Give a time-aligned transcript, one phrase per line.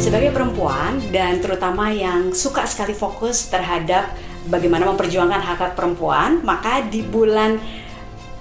[0.00, 4.08] Sebagai perempuan dan terutama yang suka sekali fokus terhadap
[4.48, 7.60] bagaimana memperjuangkan hak hak perempuan, maka di bulan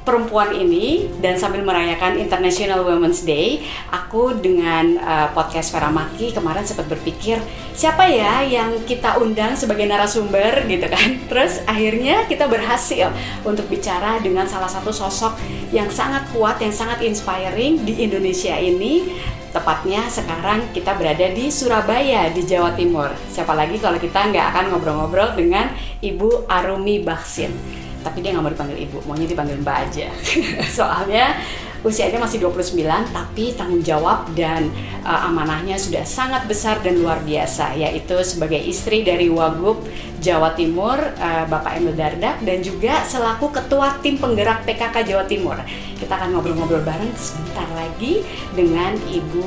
[0.08, 3.62] perempuan ini dan sambil merayakan International Women's Day,
[3.92, 7.38] aku dengan uh, podcast Feramaki kemarin sempat berpikir
[7.76, 11.20] siapa ya yang kita undang sebagai narasumber gitu kan.
[11.30, 13.12] Terus akhirnya kita berhasil
[13.44, 15.36] untuk bicara dengan salah satu sosok
[15.76, 19.12] yang sangat kuat, yang sangat inspiring di Indonesia ini.
[19.50, 23.10] Tepatnya sekarang kita berada di Surabaya di Jawa Timur.
[23.34, 28.54] Siapa lagi kalau kita nggak akan ngobrol-ngobrol dengan Ibu Arumi Baksin tapi dia nggak mau
[28.56, 30.08] dipanggil ibu, maunya dipanggil mbak aja.
[30.80, 31.36] Soalnya
[31.84, 32.76] usianya masih 29
[33.16, 34.68] tapi tanggung jawab dan
[35.04, 39.84] uh, amanahnya sudah sangat besar dan luar biasa yaitu sebagai istri dari Wagub
[40.20, 45.58] Jawa Timur uh, Bapak Emil Dardak dan juga selaku ketua tim penggerak PKK Jawa Timur.
[45.96, 48.24] Kita akan ngobrol-ngobrol bareng sebentar lagi
[48.56, 49.46] dengan Ibu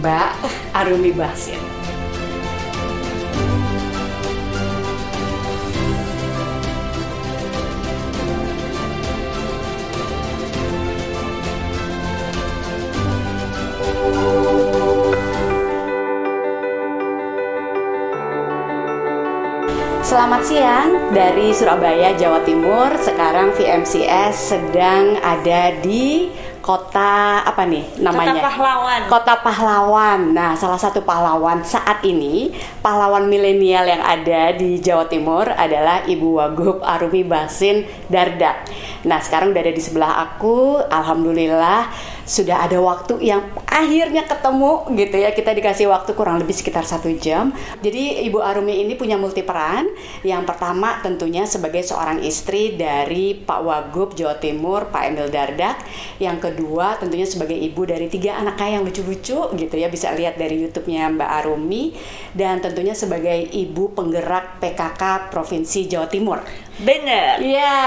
[0.00, 0.30] Mbak
[0.72, 1.95] Arumi Basir.
[20.46, 22.94] Siang dari Surabaya, Jawa Timur.
[23.02, 26.30] Sekarang VMCS sedang ada di
[26.62, 28.38] kota apa nih namanya?
[28.38, 29.00] Kota Pahlawan.
[29.10, 30.20] Kota Pahlawan.
[30.30, 36.38] Nah, salah satu pahlawan saat ini, pahlawan milenial yang ada di Jawa Timur adalah Ibu
[36.38, 38.70] Wagub Arumi Basin Dardak.
[39.02, 40.78] Nah, sekarang udah ada di sebelah aku.
[40.86, 41.90] Alhamdulillah
[42.22, 43.42] sudah ada waktu yang
[43.76, 47.52] akhirnya ketemu gitu ya kita dikasih waktu kurang lebih sekitar satu jam
[47.84, 49.84] jadi Ibu Arumi ini punya multi peran
[50.24, 55.76] yang pertama tentunya sebagai seorang istri dari Pak Wagub Jawa Timur Pak Emil Dardak
[56.16, 60.56] yang kedua tentunya sebagai ibu dari tiga anaknya yang lucu-lucu gitu ya bisa lihat dari
[60.64, 61.92] YouTube-nya Mbak Arumi
[62.32, 66.40] dan tentunya sebagai ibu penggerak PKK Provinsi Jawa Timur
[66.76, 67.40] Bener.
[67.40, 67.80] Iya,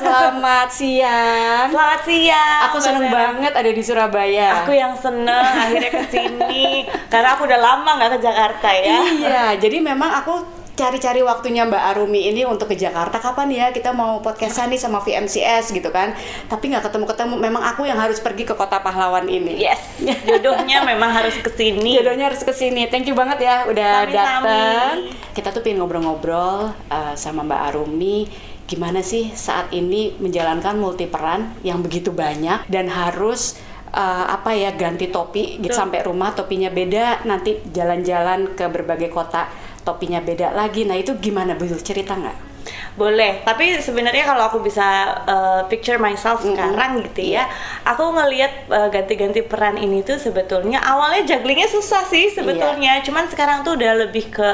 [0.00, 1.68] selamat siang.
[1.68, 2.60] Selamat siang.
[2.72, 3.36] Aku seneng Bener.
[3.36, 4.64] banget ada di Surabaya.
[4.64, 8.98] Aku yang seneng akhirnya ke sini karena aku udah lama nggak ke Jakarta ya.
[9.06, 13.20] Iya, jadi memang aku cari-cari waktunya Mbak Arumi ini untuk ke Jakarta.
[13.20, 16.16] Kapan ya kita mau podcastan nih sama VMCS gitu kan?
[16.48, 17.34] Tapi nggak ketemu-ketemu.
[17.36, 19.60] Memang aku yang harus pergi ke kota pahlawan ini.
[19.60, 22.00] Yes, jodohnya memang harus ke sini.
[22.00, 22.88] jodohnya harus ke sini.
[22.88, 28.28] Thank you banget ya udah datang kita tuh pengen ngobrol-ngobrol uh, sama Mbak Arumi.
[28.70, 33.58] Gimana sih saat ini menjalankan multi peran yang begitu banyak dan harus
[33.94, 39.50] uh, apa ya ganti topi gitu sampai rumah topinya beda nanti jalan-jalan ke berbagai kota
[39.82, 42.50] topinya beda lagi nah itu gimana Bu cerita nggak?
[42.94, 46.52] Boleh, tapi sebenarnya kalau aku bisa uh, picture myself Mm-mm.
[46.52, 47.48] sekarang gitu ya,
[47.86, 52.42] aku ngelihat uh, ganti-ganti peran ini tuh sebetulnya awalnya jugglingnya susah sih Iya.
[52.42, 54.48] sebetulnya, cuman sekarang tuh udah lebih ke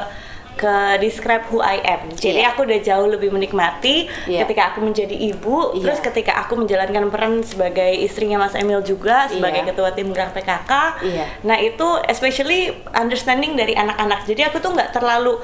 [0.56, 2.08] ke describe who I am.
[2.10, 2.50] Jadi Iya.
[2.50, 4.40] aku udah jauh lebih menikmati Iya.
[4.42, 5.84] ketika aku menjadi ibu, Iya.
[5.84, 9.68] terus ketika aku menjalankan peran sebagai istrinya Mas Emil juga sebagai Iya.
[9.70, 10.72] ketua tim gerak PKK.
[11.04, 11.24] Iya.
[11.44, 14.24] Nah itu especially understanding dari anak-anak.
[14.24, 15.36] Jadi aku tuh nggak terlalu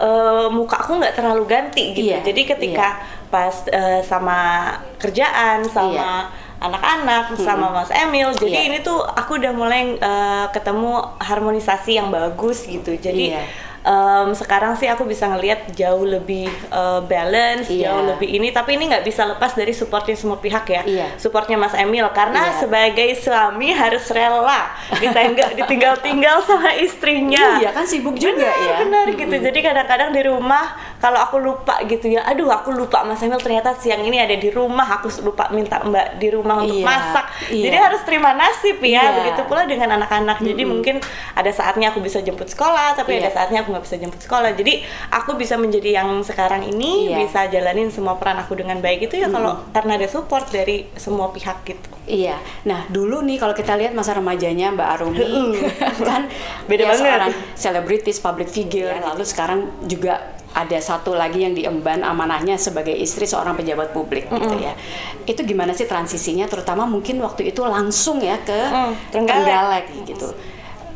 [0.00, 2.08] eh, muka aku nggak terlalu ganti gitu.
[2.08, 2.96] Iya, Jadi ketika
[3.28, 6.10] pas eh, sama kerjaan sama Iya.
[6.58, 8.38] anak-anak sama Mas Emil, Iya.
[8.38, 12.96] jadi ini tuh aku udah mulai eh, ketemu harmonisasi yang bagus gitu.
[12.96, 13.44] Jadi Iya.
[13.82, 17.90] Em, sekarang sih aku bisa ngelihat jauh lebih eh, balance, Iya.
[17.90, 18.50] jauh lebih ini.
[18.50, 20.82] Tapi ini nggak bisa lepas dari supportnya semua pihak ya.
[20.84, 21.06] Iya.
[21.16, 22.60] Supportnya Mas Emil karena Iya.
[22.60, 27.56] sebagai suami harus rela ditinggal ditinggal-tinggal sama istrinya.
[27.58, 29.34] Iya kan sibuk juga benar, ya Benar gitu.
[29.40, 30.64] Jadi kadang-kadang di rumah
[31.00, 34.52] kalau aku lupa gitu ya, aduh aku lupa Mas Emil ternyata siang ini ada di
[34.52, 37.26] rumah, aku lupa minta Mbak di rumah untuk Iya, masak.
[37.48, 37.64] iya.
[37.72, 39.00] Jadi harus terima nasib ya.
[39.00, 39.12] Iya.
[39.16, 40.38] Begitu pula dengan anak-anak.
[40.40, 41.00] Jadi mungkin
[41.32, 43.24] ada saatnya aku bisa jemput sekolah, tapi Iya.
[43.24, 44.52] ada saatnya aku nggak bisa jemput sekolah.
[44.52, 47.16] Jadi aku bisa menjadi yang sekarang ini Iya.
[47.20, 51.30] bisa jalanin semua peran aku dengan baik itu ya kalau karena ada support dari semua
[51.30, 51.88] pihak gitu.
[52.04, 55.54] Iya, nah dulu nih kalau kita lihat masa remajanya Mbak Arumi
[56.02, 56.26] kan
[56.66, 57.00] Beda ya, banget.
[57.00, 60.18] seorang selebritis, public figure, lalu sekarang juga
[60.50, 64.74] ada satu lagi yang diemban amanahnya sebagai istri seorang pejabat publik gitu ya.
[65.22, 69.46] Itu gimana sih transisinya, terutama mungkin waktu itu langsung ya ke Mm, Trenggalek.
[69.46, 70.28] Trenggalek gitu.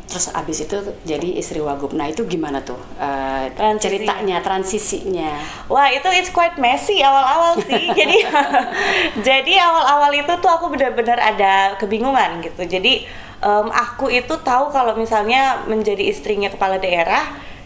[0.05, 1.91] Terus abis itu jadi istri Wagub.
[1.91, 3.81] Nah itu gimana tuh eh, Transisinya.
[3.81, 5.31] ceritanya, transisinya?
[5.67, 7.89] Wah itu it's quite messy awal-awal sih.
[7.99, 8.17] jadi
[9.27, 12.63] jadi awal-awal itu tuh aku benar-benar ada kebingungan gitu.
[12.63, 13.05] Jadi
[13.41, 17.25] em, aku itu tahu kalau misalnya menjadi istrinya kepala daerah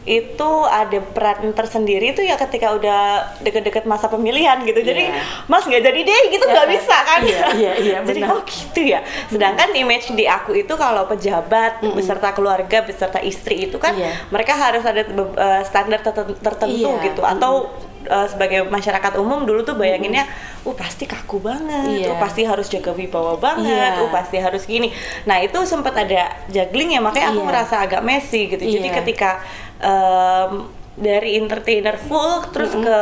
[0.10, 3.02] itu ada peran tersendiri tuh ya ketika udah
[3.40, 4.82] deket-deket masa pemilihan gitu.
[4.82, 5.22] Jadi Iya.
[5.46, 6.74] Mas nggak jadi deh gitu nggak Iya.
[6.74, 7.20] bisa kan?
[7.22, 8.34] Iya, iya, iya, Jadi benar.
[8.34, 9.00] oh gitu ya.
[9.28, 14.18] Sedangkan image di aku itu kalau pejabat beserta keluarga beserta istri itu kan Iya.
[14.28, 17.06] mereka harus ada eh, standar terten- tertentu Iya.
[17.06, 17.70] gitu atau
[18.01, 20.24] eh, sebagai masyarakat umum dulu tuh bayanginnya,
[20.62, 22.13] uh pasti kaku banget, Iya.
[22.13, 24.04] uh pasti harus jaga wibawa banget, Iya.
[24.04, 24.94] uh pasti harus gini.
[25.24, 27.50] Nah itu sempat ada juggling ya, makanya aku Iya.
[27.50, 28.62] merasa agak messy gitu.
[28.62, 28.98] Jadi Iya.
[29.00, 29.30] ketika
[29.80, 32.98] em, dari entertainer full terus ke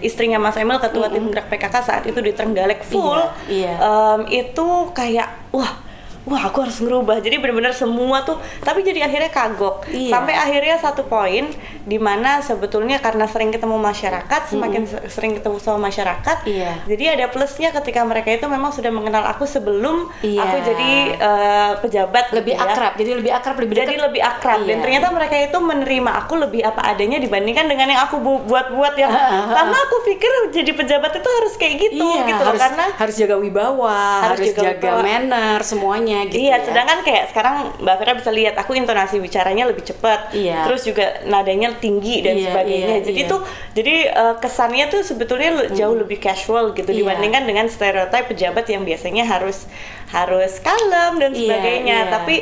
[0.00, 3.18] istrinya Mas Emil ketua tim gerak PKK saat itu di Trenggalek full
[3.50, 3.74] Iya, iya.
[3.76, 5.82] em, itu kayak wah
[6.24, 10.10] wah aku harus ngerubah jadi benar-benar semua tuh tapi jadi akhirnya kagok Iya.
[10.12, 11.50] sampai akhirnya satu poin
[11.82, 16.86] di mana sebetulnya karena sering ketemu masyarakat semakin se- sering ketemu sama masyarakat Iya.
[16.86, 20.40] jadi ada plusnya ketika mereka itu memang sudah mengenal aku sebelum Iya.
[20.40, 22.64] aku jadi eh, pejabat lebih ya.
[22.64, 24.82] akrab jadi lebih akrab lebih jadi dekat lebih akrab dan Iya.
[24.82, 29.10] ternyata mereka itu menerima aku lebih apa adanya dibandingkan dengan yang aku bu- buat-buat yang
[29.48, 33.14] karena aku pikir jadi pejabat itu harus kayak gitu iya, gitu loh harus, karena harus
[33.16, 36.64] jaga wibawa Harus harus, jaga jaga, manner semuanya gitu iya, ya.
[36.64, 40.66] sedangkan kayak sekarang Mbak Vera bisa lihat aku intonasi bicaranya lebih cepat, Iya.
[40.66, 42.86] terus juga nadanya tinggi dan Iya, sebagainya.
[42.88, 43.30] iya, jadi iya.
[43.32, 43.40] tuh,
[43.72, 46.98] jadi eh, kesannya tuh sebetulnya le- jauh lebih casual gitu Iya.
[47.02, 49.64] dibandingkan dengan stereotip pejabat yang biasanya harus
[50.08, 51.98] harus kalem dan Iya, sebagainya.
[52.04, 52.12] iya.
[52.12, 52.36] Tapi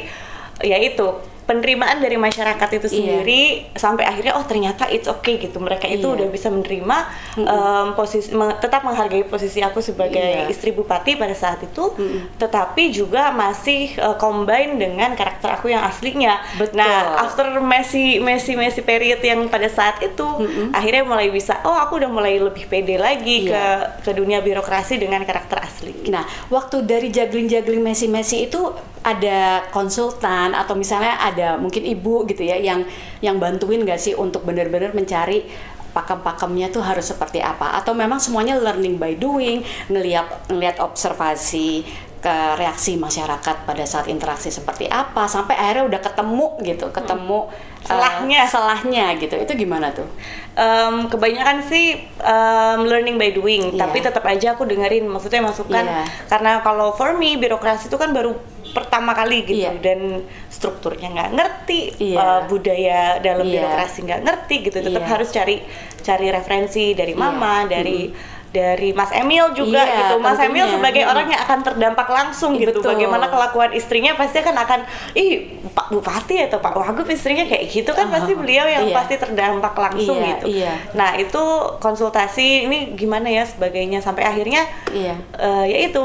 [0.60, 1.06] ya itu
[1.50, 2.94] penerimaan dari masyarakat itu Iya.
[2.94, 3.42] sendiri
[3.74, 6.14] sampai akhirnya oh ternyata it's okay gitu mereka itu Iya.
[6.14, 6.96] udah bisa menerima
[7.36, 10.46] em, posisi me- tetap menghargai posisi aku sebagai Iya.
[10.46, 11.90] istri bupati pada saat itu
[12.36, 16.78] tetapi juga masih eh, combine dengan karakter aku yang aslinya Betul.
[16.78, 20.26] nah after Messi Messi Messi period yang pada saat itu
[20.70, 23.50] akhirnya mulai bisa oh aku udah mulai lebih pede lagi Iya.
[23.50, 23.64] ke
[24.04, 28.60] ke dunia birokrasi dengan karakter asli Nah, waktu dari juggling-juggling Messi-Messi itu
[29.00, 32.84] ada konsultan atau misalnya ada mungkin ibu gitu ya yang
[33.20, 35.46] yang bantuin nggak sih untuk benar-benar mencari
[35.90, 41.82] pakem-pakemnya tuh harus seperti apa atau memang semuanya learning by doing ngelihat ngelihat observasi
[42.20, 47.88] ke reaksi masyarakat pada saat interaksi seperti apa sampai akhirnya udah ketemu gitu ketemu eh,
[47.88, 48.40] Selahnya.
[48.44, 50.04] selahnya gitu itu gimana tuh
[50.50, 53.86] Em, kebanyakan sih em, learning by doing, Iya.
[53.86, 56.04] tapi tetap aja aku dengerin, maksudnya masukan Iya.
[56.26, 58.34] karena kalau for me birokrasi itu kan baru
[58.70, 59.74] pertama kali gitu Iya.
[59.78, 62.18] dan strukturnya nggak ngerti, Iya.
[62.18, 63.62] eh, budaya dalam Iya.
[63.62, 65.10] birokrasi nggak ngerti gitu, tetap Iya.
[65.10, 65.56] harus cari
[66.00, 67.20] cari referensi dari Iya.
[67.20, 68.10] mama, dari
[68.50, 70.14] dari Mas Emil juga Iya, gitu.
[70.18, 70.74] Mas Emil tentunya.
[70.74, 71.10] sebagai Mm.
[71.14, 72.82] orang yang akan terdampak langsung Iya, gitu.
[72.82, 72.90] betul.
[72.90, 74.80] Bagaimana kelakuan istrinya pasti kan akan
[75.14, 75.30] ih
[75.70, 78.94] Pak Bupati atau Pak Wagub istrinya kayak gitu kan pasti beliau yang Iya.
[78.98, 80.46] pasti terdampak langsung Iya, gitu.
[80.50, 80.72] iya.
[80.92, 81.38] Nah itu
[81.78, 85.14] konsultasi ini gimana ya sebagainya sampai akhirnya Iya.
[85.38, 86.02] eh, ya itu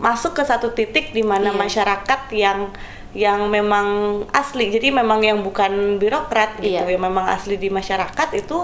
[0.00, 1.60] masuk ke satu titik di mana Iya.
[1.60, 2.72] masyarakat yang
[3.10, 3.86] yang memang
[4.30, 6.86] asli jadi memang yang bukan birokrat gitu Iya.
[6.88, 8.58] yang memang asli di masyarakat itu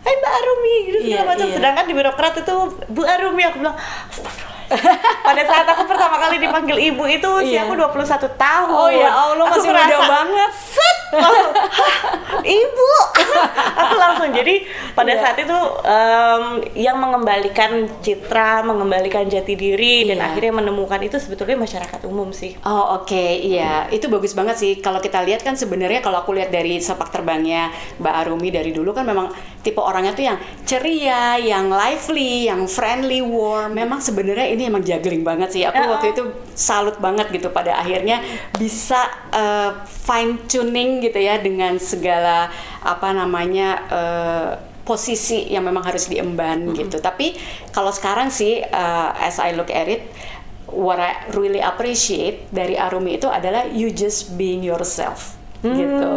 [0.00, 1.54] Hai Mbak Arumi gitu segala Iya, macam iya.
[1.54, 2.54] sedangkan di birokrat itu
[2.88, 3.76] Bu Arumi aku bilang
[4.06, 4.55] "Astagfirullah."
[5.22, 7.60] Pada saat aku pertama kali dipanggil ibu itu usia Iya.
[7.62, 7.96] aku 21
[8.36, 10.50] tahun Oh ya Allah, masih muda banget.
[10.52, 11.96] set langsung, "Hah,
[12.42, 12.90] ibu
[13.80, 15.20] aku langsung jadi pada Iya.
[15.20, 20.26] saat itu em, yang mengembalikan citra mengembalikan jati diri dan Iya.
[20.28, 24.72] akhirnya menemukan itu sebetulnya masyarakat umum sih Oh oke, iya itu bagus banget sih.
[24.78, 28.90] Kalau kita lihat kan sebenarnya kalau aku lihat dari sepak terbangnya Mbak Arumi dari dulu
[28.90, 29.30] kan memang
[29.66, 33.74] tipe orangnya tuh yang ceria, yang lively, yang friendly, warm.
[33.74, 35.62] Memang sebenarnya ini emang juggling banget sih.
[35.66, 35.90] Aku Ya.
[35.90, 36.22] waktu itu
[36.54, 38.22] salut banget gitu pada akhirnya
[38.54, 39.10] bisa
[40.06, 42.46] fine tuning gitu ya dengan segala
[42.86, 44.50] apa namanya eh,
[44.86, 47.02] posisi yang memang harus diemban gitu.
[47.02, 47.34] Tapi
[47.74, 50.06] kalau sekarang sih eh, as I look at it
[50.70, 55.35] what I really appreciate dari Arumi itu adalah you just being yourself
[55.74, 56.10] gitu.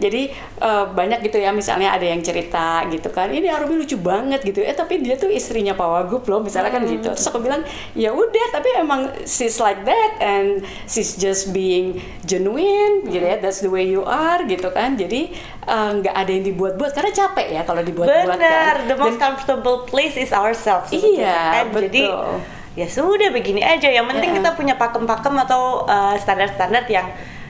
[0.00, 0.22] Jadi
[0.58, 4.60] eh, banyak gitu ya misalnya ada yang cerita gitu kan, ini Arumi lucu banget gitu.
[4.60, 7.12] Eh tapi dia tuh istrinya Pak Wagub loh misalnya kan gitu.
[7.12, 13.06] Terus aku bilang, ya udah tapi emang she's like that and she's just being genuine
[13.06, 13.36] gitu ya.
[13.36, 14.96] That's the way you are gitu kan.
[14.96, 15.30] Jadi
[15.64, 18.88] eh, nggak ada yang dibuat-buat karena capek ya kalau dibuat-buat benar kan.
[18.88, 21.76] the most Dan- comfortable place is ourselves Iya, kan?
[21.76, 22.36] jadi betul.
[22.72, 24.38] ya sudah begini aja yang penting Iya.
[24.40, 27.06] kita punya pakem-pakem atau uh, standar-standar yang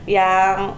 [0.09, 0.75] yang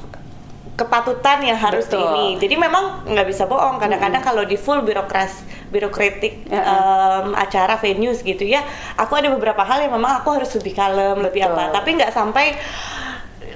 [0.83, 2.03] kepatutan yang harus Betul.
[2.03, 6.63] ini jadi memang nggak bisa bohong kadang-kadang kalau di full birokras birokratik Iya.
[6.63, 8.61] um, acara venues gitu ya
[8.99, 11.55] aku ada beberapa hal yang memang aku harus lebih kalem lebih Betul.
[11.57, 12.59] apa tapi nggak sampai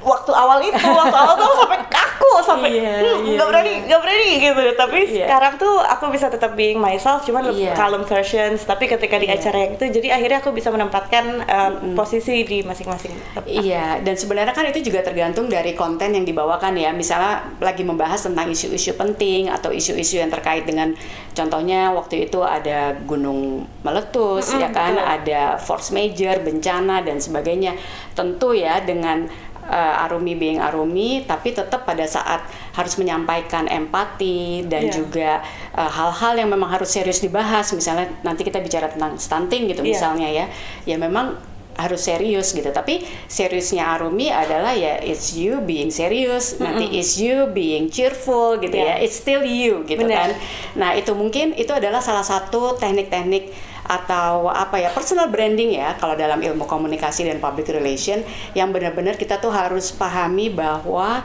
[0.07, 3.83] waktu awal itu waktu awal tuh sampai kaku sampai Iya, "Hmm, iya, nggak berani iya.
[3.91, 5.27] nggak berani gitu tapi Iya.
[5.27, 7.75] sekarang tuh aku bisa tetap being myself cuman lebih Iya.
[7.75, 9.35] calm versions tapi ketika di Iya.
[9.37, 13.13] acara yang itu jadi akhirnya aku bisa menempatkan uh, posisi di masing-masing.
[13.45, 16.95] Iya, dan sebenarnya kan itu juga tergantung dari konten yang dibawakan ya.
[16.95, 20.95] Misalnya lagi membahas tentang isu-isu penting atau isu-isu yang terkait dengan
[21.33, 25.15] contohnya waktu itu ada gunung meletus ya kan, betul.
[25.19, 27.75] ada force major, bencana dan sebagainya.
[28.13, 29.29] Tentu ya dengan
[29.67, 32.43] uh, Arumi being Arumi, tapi tetap pada saat
[32.73, 34.93] harus menyampaikan empati dan Iya.
[34.95, 35.31] juga
[35.75, 37.71] uh, hal-hal yang memang harus serius dibahas.
[37.71, 39.91] Misalnya nanti kita bicara tentang stunting gitu Iya.
[39.93, 40.47] misalnya ya,
[40.85, 41.35] ya memang
[41.77, 42.73] harus serius gitu.
[42.73, 48.73] Tapi seriusnya Arumi adalah ya it's you being serius, nanti it's you being cheerful gitu
[48.73, 48.97] Iya.
[48.97, 49.05] ya.
[49.05, 50.33] It's still you gitu Benar.
[50.33, 50.41] kan.
[50.73, 53.53] Nah, itu mungkin itu adalah salah satu teknik-teknik
[53.87, 58.21] atau apa ya personal branding ya kalau dalam ilmu komunikasi dan public relation
[58.53, 61.23] yang benar-benar kita tuh harus pahami bahwa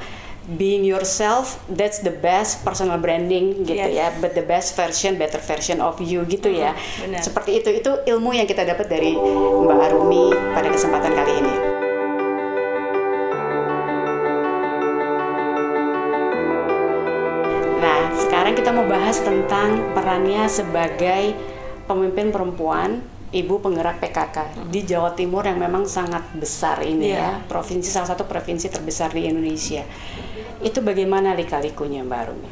[0.51, 3.94] being yourself that's the best personal branding gitu Yes.
[3.94, 7.22] ya but the best version better version of you gitu ya benar.
[7.22, 11.56] seperti itu itu ilmu yang kita dapat dari Mbak Arumi pada kesempatan kali ini
[17.82, 21.34] Nah, sekarang kita mau bahas tentang perannya sebagai
[21.91, 27.19] pemimpin perempuan, ibu penggerak PKK di Jawa Timur yang memang sangat besar ini Iya.
[27.19, 29.83] ya, provinsi salah satu provinsi terbesar di Indonesia.
[30.60, 32.50] Itu bagaimana lika-likunya Mbak Arumi?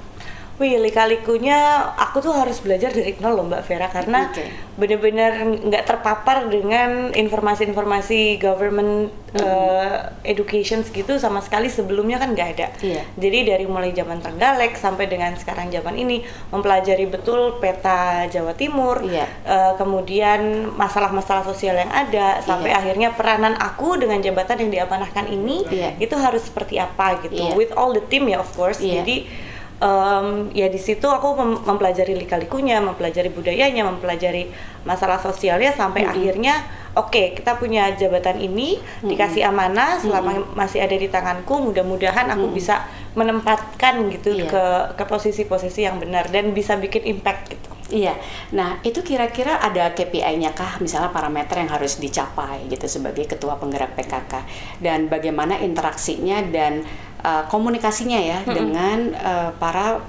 [0.59, 1.55] Wih, lika-likunya
[1.95, 4.43] aku tuh harus belajar dari nol loh Mbak Vera karena Oke.
[4.75, 9.07] bener-bener nggak terpapar dengan informasi-informasi government
[9.39, 12.67] uh, education gitu sama sekali sebelumnya kan nggak ada.
[12.83, 13.07] Iya.
[13.15, 18.99] Jadi dari mulai zaman Trenggalek sampai dengan sekarang zaman ini mempelajari betul peta Jawa Timur,
[18.99, 19.31] Iya.
[19.47, 22.83] uh, kemudian masalah-masalah sosial yang ada sampai Iya.
[22.83, 25.95] akhirnya peranan aku dengan jabatan yang diamanahkan ini Iya.
[26.03, 27.47] itu harus seperti apa gitu.
[27.47, 27.55] Iya.
[27.55, 28.83] With all the team ya of course.
[28.83, 29.07] Iya.
[29.07, 29.47] Jadi
[29.79, 34.51] em, ya di situ aku mem- mempelajari lika-likunya, mempelajari budayanya, mempelajari
[34.83, 36.55] masalah sosialnya sampai akhirnya
[36.95, 42.87] oke kita punya jabatan ini dikasih amanah selama masih ada di tanganku mudah-mudahan aku bisa
[43.13, 44.47] menempatkan gitu Iya.
[44.47, 44.63] ke
[44.95, 47.69] ke posisi-posisi yang benar dan bisa bikin impact gitu.
[47.89, 48.13] Iya,
[48.53, 53.97] nah itu kira-kira ada KPI-nya kah, misalnya parameter yang harus dicapai gitu sebagai ketua penggerak
[53.97, 54.45] PKK
[54.77, 56.85] dan bagaimana interaksinya dan
[57.23, 59.99] uh, komunikasinya ya dengan uh, para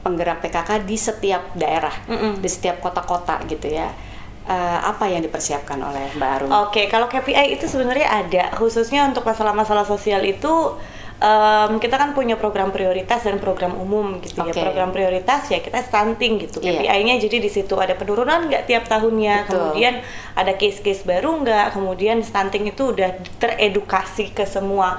[0.00, 2.40] penggerak PKK di setiap daerah, Mm-mm.
[2.40, 3.92] di setiap kota-kota gitu ya.
[4.50, 6.48] Uh, apa yang dipersiapkan oleh Mbak Arum?
[6.66, 10.74] Oke, kalau KPI itu sebenarnya ada, khususnya untuk masalah-masalah sosial itu
[11.20, 14.56] em, kita kan punya program prioritas dan program umum gitu Oke.
[14.56, 14.64] ya.
[14.66, 16.58] Program prioritas ya kita stunting gitu.
[16.64, 16.82] Iya.
[16.82, 19.52] KPI-nya jadi di situ ada penurunan nggak tiap tahunnya, Betul.
[19.52, 19.94] kemudian
[20.34, 24.98] ada case-case baru nggak, kemudian stunting itu udah teredukasi ke semua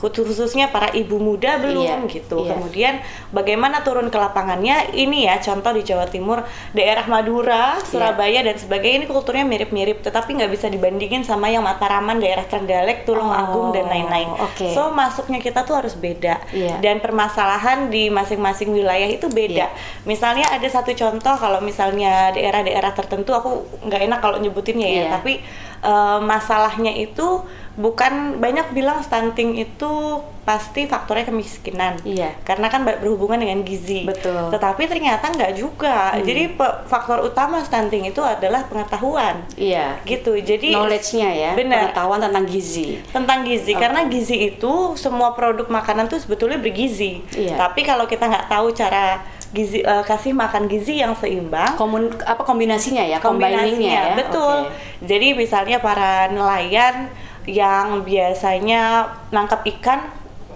[0.00, 2.42] khususnya para ibu muda belum Iya, gitu.
[2.42, 2.56] iya.
[2.56, 2.94] Kemudian
[3.30, 4.90] bagaimana turun ke lapangannya?
[4.90, 6.40] Ini ya contoh di Jawa Timur,
[6.72, 7.84] daerah Madura, Iya.
[7.84, 13.04] Surabaya dan sebagainya ini kulturnya mirip-mirip, tetapi nggak bisa dibandingin sama yang Mataraman, daerah Trenggalek,
[13.04, 14.32] Tulung Oh, Agung dan lain-lain.
[14.32, 14.72] oke.
[14.72, 16.80] So masuknya kita tuh harus beda Iya.
[16.80, 19.68] dan permasalahan di masing-masing wilayah itu beda.
[19.68, 19.76] Iya.
[20.08, 23.50] Misalnya ada satu contoh kalau misalnya daerah-daerah tertentu aku
[23.84, 25.10] nggak enak kalau nyebutinnya ya, Iya.
[25.12, 25.44] tapi
[25.80, 27.44] eh, masalahnya itu
[27.74, 29.92] bukan banyak bilang stunting itu
[30.40, 31.96] pasti faktornya kemiskinan.
[32.02, 32.34] Iya.
[32.42, 34.02] Karena kan ber- berhubungan dengan gizi.
[34.02, 34.50] Betul.
[34.50, 36.10] Tetapi ternyata nggak juga.
[36.18, 39.46] Jadi pe- faktor utama stunting itu adalah pengetahuan.
[39.54, 40.34] Iya, Gitu.
[40.36, 41.92] Jadi knowledge-nya ya, Benar.
[41.94, 42.98] pengetahuan tentang gizi.
[43.08, 43.80] tentang gizi Oke.
[43.80, 47.22] karena gizi itu semua produk makanan tuh sebetulnya bergizi.
[47.32, 47.54] Iya.
[47.56, 52.40] Tapi kalau kita nggak tahu cara gizi eh, kasih makan gizi yang seimbang, Komun apa
[52.40, 54.14] kombinasinya ya, combiningnya ya.
[54.14, 54.66] betul.
[54.66, 55.06] Oke.
[55.06, 57.10] Jadi misalnya para nelayan
[57.44, 59.98] yang biasanya nangkap ikan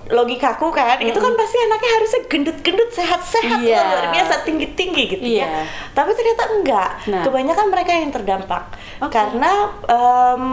[0.05, 3.81] logikaku kan itu kan pasti anaknya harusnya gendut-gendut sehat-sehat Iya.
[3.81, 5.49] luar biasa tinggi-tinggi gitu Iya.
[5.49, 5.63] ya
[5.97, 7.25] tapi ternyata enggak Nah.
[7.25, 8.69] kebanyakan mereka yang terdampak
[9.01, 9.17] Oke.
[9.17, 9.53] karena
[9.89, 10.45] em,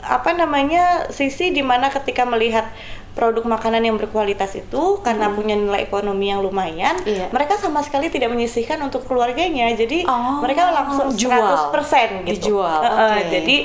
[0.00, 2.68] apa namanya sisi di mana ketika melihat
[3.20, 7.04] produk makanan yang berkualitas itu karena punya nilai ekonomi yang lumayan Hmm.
[7.06, 7.26] Iya.
[7.28, 11.36] mereka sama sekali tidak menyisihkan untuk keluarganya jadi Oh, mereka langsung jual.
[11.68, 13.28] 100% gitu Dijual, Heeh, oke.
[13.30, 13.56] jadi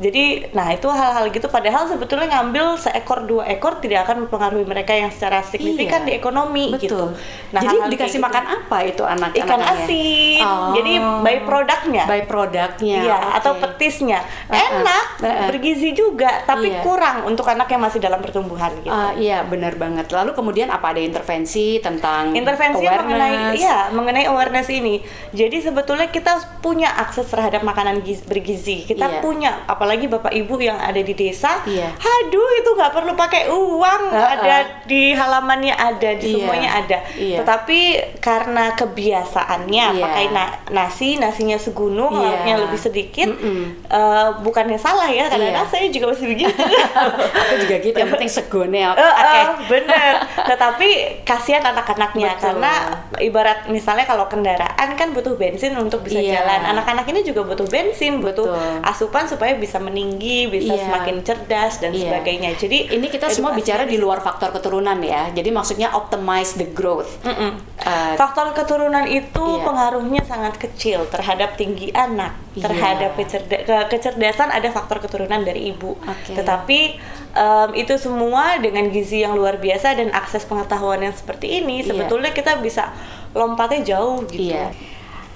[0.00, 4.92] jadi nah itu hal-hal gitu padahal sebetulnya ngambil seekor dua ekor tidak akan mempengaruhi mereka
[4.92, 6.06] yang secara signifikan Iya.
[6.06, 6.80] di ekonomi Betul.
[6.80, 7.02] gitu
[7.50, 8.56] nah Jadi hal-hal dikasih kayak makan gitu.
[8.56, 10.72] apa itu anak ikan asin Oh.
[10.72, 12.96] jadi by produknya by produknya.
[13.00, 13.36] Iya, oke.
[13.36, 14.24] atau petisnya.
[14.46, 14.56] Uh-uh.
[14.56, 15.46] Enak, Uh-uh.
[15.46, 16.80] bergizi juga, tapi Iya.
[16.80, 18.88] kurang untuk anak yang masih dalam pertumbuhan gitu.
[18.88, 20.06] Ah, iya benar banget.
[20.08, 25.02] Lalu kemudian apa ada intervensi tentang Intervensi mengenai iya, mengenai awareness ini.
[25.30, 28.86] Jadi sebetulnya kita punya akses terhadap makanan giz- bergizi.
[28.86, 29.20] Kita Iya.
[29.20, 31.90] punya apalagi apalagi bapak ibu yang ada di desa Iya.
[31.90, 34.34] aduh itu nggak perlu pakai uang Uh-uh.
[34.38, 34.56] ada
[34.86, 36.34] di halamannya ada di Iya.
[36.38, 37.36] semuanya ada Iya.
[37.42, 37.80] tetapi
[38.22, 39.98] karena kebiasaannya Iya.
[39.98, 42.22] pakai na- nasi nasinya segunung Iya.
[42.22, 43.82] lauknya lebih sedikit Mm-mm.
[43.84, 45.74] eh, bukannya salah ya kadang-kadang Iya.
[45.74, 46.54] saya juga masih begitu
[47.40, 48.94] Aku juga gitu, yang penting segone oke.
[48.96, 50.12] Eh, eh, bener.
[50.44, 50.88] Tetapi
[51.22, 52.72] kasihan anak-anaknya karena
[53.18, 56.38] ibarat misalnya kalau kendaraan kan butuh bensin untuk bisa Iya.
[56.38, 56.60] jalan.
[56.70, 58.86] Anak-anak ini juga butuh bensin, butuh Betul.
[58.86, 60.84] asupan supaya bisa meninggi, bisa Iya.
[60.86, 62.00] semakin cerdas dan Iya.
[62.06, 62.50] sebagainya.
[62.54, 65.28] Jadi Ini kita semua bicara di luar faktor keturunan ya.
[65.30, 67.20] Jadi maksudnya optimize the growth.
[67.22, 67.56] Mm-mm.
[67.80, 69.64] Eh, Faktor keturunan itu Iya.
[69.64, 72.68] pengaruhnya sangat kecil terhadap tinggi anak, Iya.
[72.68, 75.96] terhadap kecerda- ke- kecerdasan ada faktor keturunan dari ibu.
[75.96, 76.36] Oke.
[76.36, 76.80] Tetapi
[77.30, 81.94] em, itu semua dengan gizi yang luar biasa dan akses pengetahuan yang seperti ini, Iya.
[81.94, 82.90] sebetulnya kita bisa
[83.32, 84.50] lompatnya jauh gitu.
[84.50, 84.74] Iya.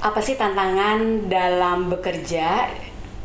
[0.03, 2.67] Apa sih tantangan dalam bekerja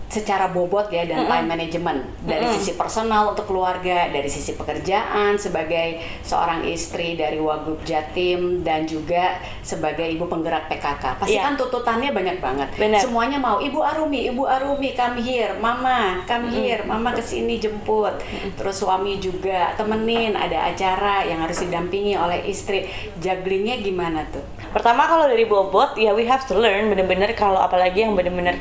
[0.10, 2.58] secara bobot ya dan time management dari Mm-mm.
[2.58, 9.38] sisi personal untuk keluarga, dari sisi pekerjaan sebagai seorang istri dari Wagub Jatim dan juga
[9.62, 11.22] sebagai ibu penggerak PKK.
[11.22, 11.46] Pasti Iya.
[11.46, 12.68] kan tuntutannya banyak banget.
[12.74, 13.00] Benar.
[13.06, 18.18] Semuanya mau Ibu Arumi, Ibu Arumi come here, Mama come here, Mama ke sini jemput.
[18.58, 22.90] Terus suami juga temenin, ada acara yang harus didampingi oleh istri.
[23.22, 24.42] Jugglingnya gimana tuh?
[24.74, 28.58] Pertama kalau dari bobot ya we have to learn bener-bener kalau apalagi yang bener-bener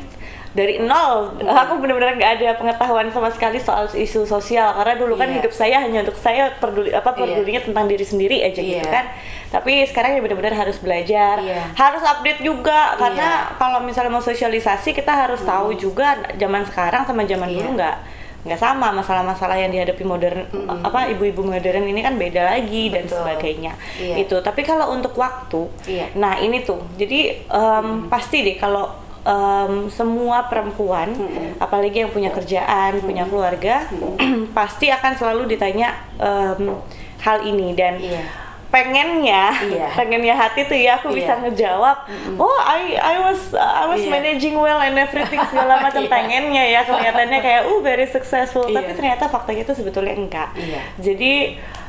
[0.59, 5.31] dari nol aku bener-bener nggak ada pengetahuan sama sekali soal isu sosial karena dulu kan
[5.31, 5.39] Iya.
[5.39, 7.19] hidup saya hanya untuk saya peduli apa Iya.
[7.23, 8.91] pedulinya tentang diri sendiri aja gitu Iya.
[8.91, 9.07] kan
[9.49, 11.63] tapi sekarang ya bener-bener harus belajar Iya.
[11.79, 13.55] harus update juga karena Iya.
[13.55, 17.57] kalau misalnya mau sosialisasi kita harus tahu juga zaman sekarang sama zaman Iya.
[17.63, 17.97] dulu nggak
[18.39, 20.47] nggak sama masalah-masalah yang dihadapi modern
[20.81, 23.19] apa ibu-ibu modern ini kan beda lagi dan Betul.
[23.23, 24.15] sebagainya Iya.
[24.27, 26.07] itu tapi kalau untuk waktu Iya.
[26.15, 31.13] nah ini tuh jadi em, pasti deh kalau em, semua perempuan
[31.57, 33.85] apalagi yang punya kerjaan punya keluarga
[34.57, 36.73] pasti akan selalu ditanya em,
[37.21, 38.25] hal ini dan Iya.
[38.69, 39.89] pengennya Iya.
[39.99, 41.41] pengennya hati tuh ya aku bisa Iya.
[41.45, 41.97] ngejawab
[42.37, 44.13] oh I I was I was Iya.
[44.13, 46.11] managing well and everything segala macam Iya.
[46.11, 48.97] pengennya ya kelihatannya kayak uh very successful tapi Iya.
[48.97, 50.81] ternyata faktanya itu sebetulnya enggak Iya.
[50.97, 51.33] jadi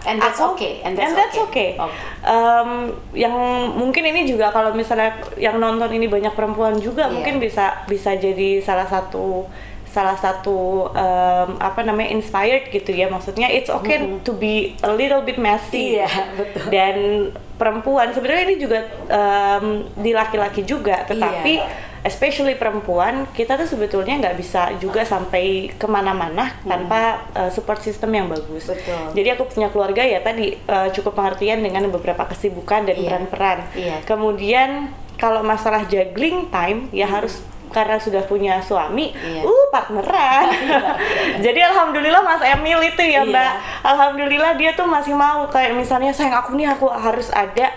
[0.02, 1.44] And that's aku- okay, and that's okay.
[1.44, 1.70] okay.
[1.76, 2.00] Okay.
[2.24, 2.70] Em,
[3.12, 3.36] yang
[3.76, 7.20] mungkin ini juga kalau misalnya yang nonton ini banyak perempuan juga Iya.
[7.20, 9.44] mungkin bisa bisa jadi salah satu
[9.90, 15.20] salah satu em, apa namanya inspired gitu ya maksudnya it's okay to be a little
[15.20, 16.64] bit messy Iya, betul.
[16.70, 16.96] dan
[17.56, 21.88] perempuan sebenarnya ini juga em, di laki-laki juga tetapi Iya.
[22.00, 28.14] especially perempuan kita tuh sebetulnya nggak bisa juga sampai ke mana-mana tanpa uh, support system
[28.14, 29.12] yang bagus Betul.
[29.12, 33.04] jadi aku punya keluarga ya tadi uh, cukup pengertian dengan beberapa kesibukan dan Iya.
[33.04, 33.96] peran-peran Iya.
[34.08, 34.70] kemudian
[35.20, 39.46] kalau masalah juggling time ya harus karena sudah punya suami, Iya.
[39.46, 40.46] uh partneran.
[41.46, 43.30] Jadi alhamdulillah Mas Emil itu ya Iya.
[43.30, 43.52] Mbak,
[43.86, 47.70] alhamdulillah dia tuh masih mau kayak misalnya sayang aku nih aku harus ada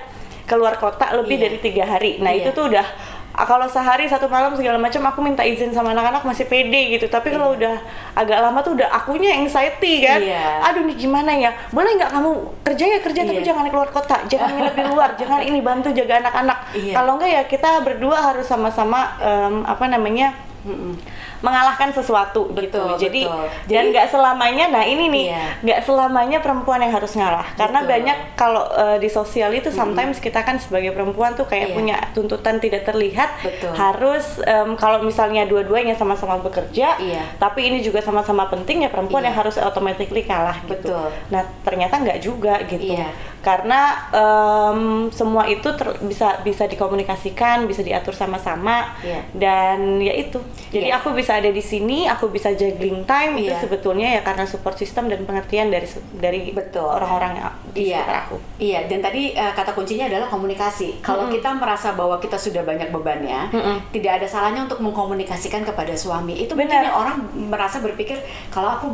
[0.43, 1.45] keluar kota lebih Iya.
[1.47, 2.19] dari tiga hari.
[2.19, 2.45] Nah Iya.
[2.45, 2.89] itu tuh udah ah,
[3.33, 7.09] kalau sehari satu malam segala macam aku minta izin sama anak-anak masih pede gitu.
[7.09, 7.81] Tapi kalau udah
[8.13, 10.21] agak lama tuh udah akunya anxiety kan.
[10.21, 10.69] Iya.
[10.69, 11.51] Aduh nih gimana ya?
[11.73, 13.49] Boleh nggak kamu kerja ya kerja tapi Iya.
[13.53, 16.59] jangan keluar kota, jangan nginep di luar, jangan ini bantu jaga anak-anak.
[16.77, 16.93] Iya.
[16.93, 20.95] Kalau enggak ya kita berdua harus sama-sama em, apa namanya Mm-mm.
[21.43, 22.83] mengalahkan sesuatu Betul, gitu.
[23.03, 23.47] Jadi betul.
[23.67, 24.65] dan Jadi- nggak selamanya.
[24.71, 25.45] Nah ini nih Iya.
[25.59, 27.43] nggak selamanya perempuan yang harus ngalah.
[27.55, 27.91] Karena Betul.
[27.93, 31.75] banyak kalau eh, di sosial itu sometimes kita kan sebagai perempuan tuh kayak Iya.
[31.75, 33.75] punya tuntutan tidak terlihat Betul.
[33.75, 37.23] harus em, kalau misalnya dua-duanya sama-sama bekerja, Iya.
[37.37, 39.35] tapi ini juga sama-sama penting ya perempuan Iya.
[39.35, 40.95] yang harus automatically kalah gitu.
[40.95, 41.11] Betul.
[41.29, 42.95] Nah ternyata nggak juga gitu.
[42.95, 43.11] Iya.
[43.43, 49.21] Karena em, semua itu ter- bisa bisa dikomunikasikan, bisa diatur sama-sama Iya.
[49.35, 50.39] dan ya itu.
[50.73, 50.97] Jadi Iya.
[50.97, 53.61] aku bisa ada di sini, aku bisa juggling time itu Iya.
[53.61, 55.85] sebetulnya ya karena support system dan pengertian dari
[56.17, 56.89] dari Betul.
[56.89, 58.37] orang-orang yang di Iya, sekitar aku.
[58.57, 58.81] iya.
[58.87, 61.01] Dan tadi eh, kata kuncinya adalah komunikasi.
[61.01, 63.77] Kalau kita merasa bahwa kita sudah banyak bebannya, Mm-mm.
[63.91, 66.41] tidak ada salahnya untuk mengkomunikasikan kepada suami.
[66.41, 66.89] Itu Benar.
[66.89, 68.17] orang merasa berpikir
[68.49, 68.87] kalau aku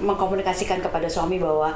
[0.00, 1.72] mengkomunikasikan kepada suami bahwa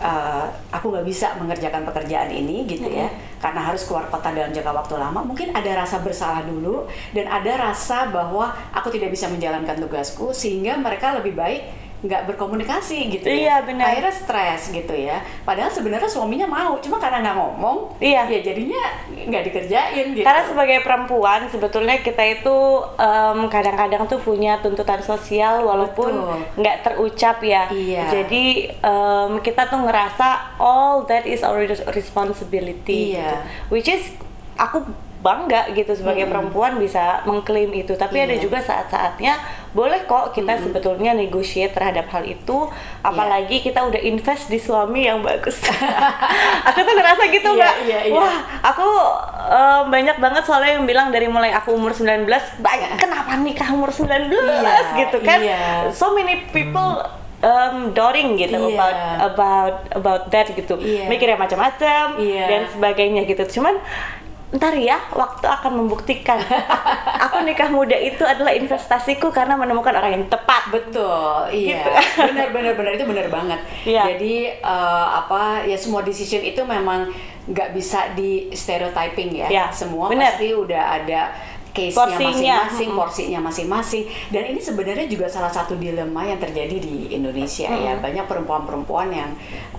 [0.00, 3.06] eh, aku nggak bisa mengerjakan pekerjaan ini gitu ya,
[3.38, 5.20] karena harus keluar kota dalam jangka waktu lama.
[5.20, 10.80] Mungkin ada rasa bersalah dulu dan ada rasa bahwa aku tidak bisa menjalankan tugasku, sehingga
[10.80, 11.62] mereka lebih baik
[12.00, 13.66] nggak berkomunikasi gitu Iya, ya.
[13.66, 13.92] benar.
[13.92, 15.20] Akhirnya stres gitu ya.
[15.42, 18.24] Padahal sebenarnya suaminya mau, cuma karena nggak ngomong, Iya.
[18.26, 18.80] ya jadinya
[19.28, 20.24] nggak dikerjain gitu.
[20.24, 22.56] Karena sebagai perempuan sebetulnya kita itu
[22.96, 26.24] em, kadang-kadang tuh punya tuntutan sosial walaupun
[26.56, 27.68] nggak terucap ya.
[27.68, 28.08] Iya.
[28.08, 33.12] Jadi em, kita tuh ngerasa all that is our res- responsibility.
[33.12, 33.20] Iya.
[33.20, 33.36] gitu.
[33.70, 34.08] Which is
[34.56, 34.88] aku
[35.20, 36.32] bangga gitu sebagai Hmm.
[36.32, 38.40] perempuan bisa mengklaim itu tapi ada Iya.
[38.40, 39.36] juga saat-saatnya
[39.70, 42.66] boleh kok kita sebetulnya negotiate terhadap hal itu
[43.00, 45.60] apalagi kita udah invest di suami yang bagus
[46.68, 48.12] aku tuh ngerasa gitu Iya, mbak iya, iya.
[48.12, 48.88] wah aku
[49.46, 52.24] eh, banyak banget soalnya yang bilang dari mulai aku umur 19
[52.58, 55.60] banyak kenapa nikah umur 19 Iya, gitu kan iya.
[55.90, 56.96] so many people
[57.40, 58.72] um, doting gitu Iya.
[58.72, 61.06] about about about that gitu Iya.
[61.06, 62.44] mikirnya macam-macam Iya.
[62.48, 63.76] dan sebagainya gitu cuman
[64.50, 66.42] ntar ya waktu akan membuktikan
[67.24, 71.82] aku nikah muda itu adalah investasiku karena menemukan orang yang tepat Betul, iya.
[71.82, 71.90] Gitu.
[72.30, 73.60] Benar benar benar itu benar banget.
[73.82, 74.02] Iya.
[74.14, 77.10] Jadi eh, apa ya semua decision itu memang
[77.50, 79.48] nggak bisa di stereotyping ya.
[79.50, 80.36] Iya, Semua benar.
[80.36, 81.20] pasti udah ada
[81.80, 82.56] case-nya Porsinya.
[82.68, 84.04] masing-masing, porsinya masing-masing.
[84.28, 87.96] Dan ini sebenarnya juga salah satu dilema yang terjadi di Indonesia ya.
[87.96, 89.30] Banyak perempuan-perempuan yang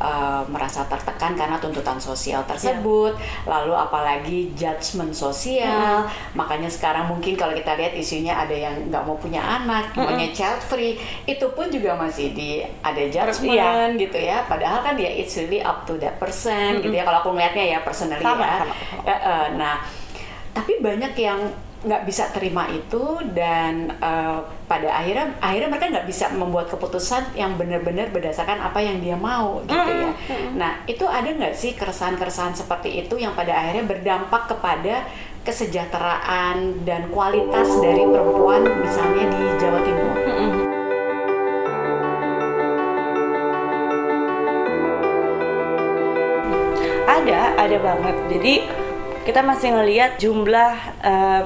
[0.01, 3.13] eh, merasa tertekan karena tuntutan sosial tersebut,
[3.45, 6.09] lalu apalagi judgement sosial.
[6.33, 10.59] Makanya sekarang mungkin kalau kita lihat isunya ada yang nggak mau punya anak, maunya child
[10.65, 10.97] free,
[11.29, 14.41] itu pun juga masih di ada judgement gitu ya.
[14.49, 17.05] Padahal kan dia it's really up to that person gitu ya.
[17.05, 18.57] Kalau aku ngelihatnya ya personally Sama, ya.
[18.63, 18.73] sama.
[19.05, 19.75] Eh, eh, nah,
[20.55, 21.39] tapi banyak yang
[21.81, 24.39] nggak bisa terima itu dan eh,
[24.69, 29.65] pada akhirnya akhirnya mereka nggak bisa membuat keputusan yang benar-benar berdasarkan apa yang dia mau
[29.65, 30.13] gitu ya.
[30.53, 35.09] Nah itu ada nggak sih keresahan-keresahan seperti itu yang pada akhirnya berdampak kepada
[35.41, 40.17] kesejahteraan dan kualitas dari perempuan misalnya di Jawa Timur?
[47.11, 48.53] ada ada banget jadi
[49.21, 50.73] kita masih ngelihat jumlah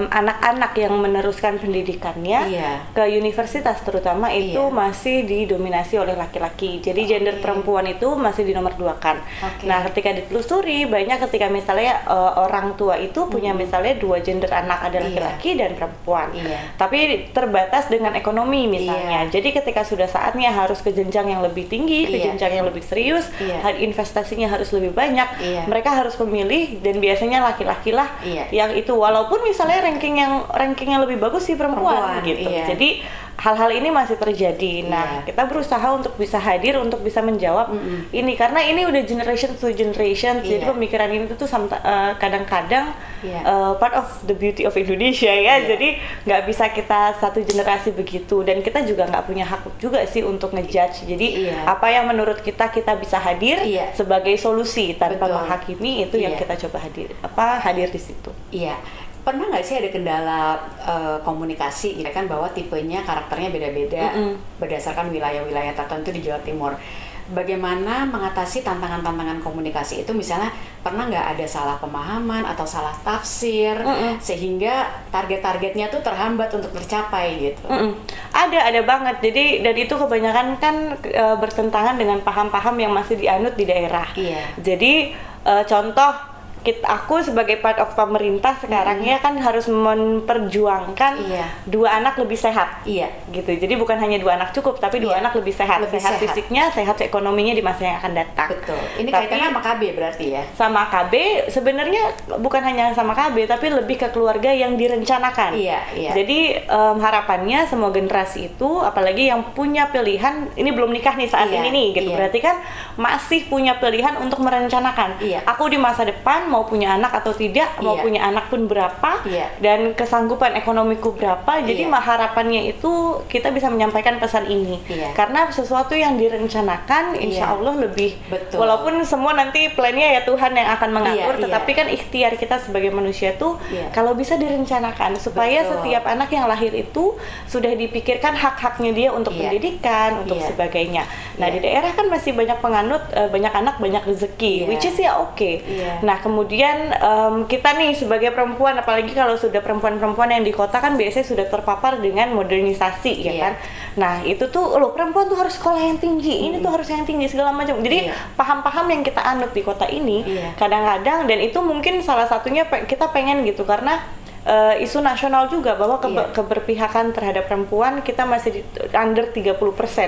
[0.09, 2.71] anak-anak yang meneruskan pendidikannya Iya.
[2.91, 4.71] ke universitas terutama itu Iya.
[4.71, 6.79] masih didominasi oleh laki-laki.
[6.79, 9.19] Jadi gender perempuan itu masih di nomor dua kan.
[9.41, 9.65] Oke.
[9.65, 14.79] Nah, ketika ditelusuri banyak ketika misalnya eh, orang tua itu punya misalnya dua gender anak
[14.81, 15.03] ada Hmm.
[15.05, 15.05] Iya.
[15.05, 16.27] laki-laki dan perempuan.
[16.33, 16.59] Iya.
[16.75, 16.99] Tapi
[17.31, 19.27] terbatas dengan ekonomi misalnya.
[19.27, 19.31] Iya.
[19.31, 22.25] Jadi ketika sudah saatnya harus ke jenjang yang lebih tinggi, ke Iya.
[22.31, 23.75] jenjang yang lebih serius, Iya.
[23.77, 25.27] investasinya harus lebih banyak.
[25.39, 25.61] Iya.
[25.67, 28.43] Mereka harus memilih dan biasanya laki-laki lah Iya.
[28.51, 32.47] yang itu walaupun misalnya ranking yang ranking yang lebih bagus sih perempuan, Perempuan, gitu.
[32.47, 32.65] iya.
[32.67, 32.89] Jadi
[33.35, 34.87] hal-hal ini masih terjadi.
[34.87, 35.31] Nah, Iya.
[35.31, 37.75] kita berusaha untuk bisa hadir untuk bisa menjawab
[38.09, 40.39] ini karena ini udah generation to generation.
[40.39, 40.71] Jadi Iya.
[40.71, 43.39] pemikiran ini tuh eh, kadang-kadang Iya.
[43.43, 45.59] eh, part of the beauty of Indonesia ya.
[45.59, 45.75] Iya.
[45.75, 45.87] Jadi
[46.25, 50.55] nggak bisa kita satu generasi begitu dan kita juga nggak punya hak juga sih untuk
[50.55, 51.03] ngejudge.
[51.05, 51.67] Jadi Iya.
[51.67, 53.91] apa yang menurut kita kita bisa hadir Iya.
[53.91, 55.35] sebagai solusi tanpa Betul.
[55.43, 56.41] menghakimi itu yang Iya.
[56.41, 58.31] kita coba hadir apa hadir di situ.
[58.49, 58.79] Iya.
[59.25, 60.41] Pernah nggak sih ada kendala
[60.85, 64.13] eh, komunikasi gitu kan bahwa tipenya karakternya beda-beda
[64.61, 66.77] berdasarkan wilayah-wilayah tertentu di Jawa Timur.
[67.25, 70.53] Bagaimana mengatasi tantangan-tantangan komunikasi itu misalnya
[70.85, 74.21] pernah nggak ada salah pemahaman atau salah tafsir Mm-mm.
[74.21, 77.65] sehingga target-targetnya tuh terhambat untuk tercapai gitu.
[77.65, 77.97] Mm-mm.
[78.29, 79.25] Ada, ada banget.
[79.25, 84.05] Jadi dan itu kebanyakan kan e, bertentangan dengan paham-paham yang masih dianut di daerah.
[84.13, 84.45] Iya.
[84.61, 86.34] Jadi e, contoh
[86.65, 91.45] kita, aku sebagai part of pemerintah sekarang ya kan harus memperjuangkan Iya.
[91.63, 92.81] dua anak lebih sehat.
[92.83, 93.13] Iya.
[93.29, 93.53] Gitu.
[93.55, 95.21] Jadi bukan hanya dua anak cukup, tapi dua Iya.
[95.21, 95.77] anak lebih sehat.
[95.79, 96.23] Lebih sehat, sehat.
[96.25, 98.49] fisiknya, sehat ekonominya di masa yang akan datang.
[98.49, 98.81] Betul.
[98.97, 100.43] Ini Tapi- kaitannya sama KB berarti ya.
[100.55, 101.13] sama KB
[101.47, 102.01] sebenarnya
[102.37, 105.53] bukan hanya sama KB tapi lebih ke keluarga yang direncanakan.
[105.53, 106.11] Iya, iya.
[106.11, 111.47] Jadi em, harapannya semua generasi itu apalagi yang punya pilihan ini belum nikah nih saat
[111.47, 112.09] Iya, ini nih gitu.
[112.09, 112.17] iya.
[112.17, 112.55] Berarti kan
[112.95, 115.21] masih punya pilihan untuk merencanakan.
[115.21, 115.43] Iya.
[115.45, 118.03] Aku di masa depan mau punya anak atau tidak, mau Iya.
[118.07, 119.51] punya anak pun berapa Iya.
[119.59, 121.59] dan kesanggupan ekonomiku berapa.
[121.59, 121.99] Jadi Iya.
[121.99, 122.91] harapannya itu
[123.27, 124.79] kita bisa menyampaikan pesan ini.
[125.11, 127.51] Karena sesuatu yang direncanakan insya.
[127.51, 128.57] Allah lebih Betul.
[128.57, 133.33] walaupun semua nanti plannya ya Tuhan yang akan mengatur tetapi kan ikhtiar kita sebagai manusia
[133.35, 133.57] tuh
[133.91, 135.71] kalau bisa direncanakan supaya Betul.
[135.81, 139.41] setiap anak yang lahir itu sudah dipikirkan hak-haknya dia untuk Iya.
[139.41, 140.47] pendidikan untuk Iya.
[140.47, 141.03] sebagainya
[141.35, 141.53] nah Iya.
[141.53, 144.67] di daerah kan masih banyak penganut eh, banyak anak banyak rezeki Iya.
[144.69, 145.99] which is ya oke Iya.
[146.01, 150.93] nah kemudian em, kita nih sebagai perempuan apalagi kalau sudah perempuan-perempuan yang di kota kan
[150.93, 153.41] biasanya sudah terpapar dengan modernisasi ya Iya.
[153.41, 153.53] kan
[153.95, 157.25] nah itu tuh loh perempuan tuh harus sekolah yang tinggi ini tuh harus yang tinggi
[157.25, 158.13] segala macam jadi Iya.
[158.33, 160.53] paham-paham yang kita anut di kota ini Iya.
[160.55, 164.03] kadang-kadang dan itu mungkin salah satunya pe- kita pengen gitu karena
[164.45, 166.31] eh, isu nasional juga bahwa kebe- Iya.
[166.31, 168.61] keberpihakan terhadap perempuan kita masih di,
[168.93, 169.65] under 30%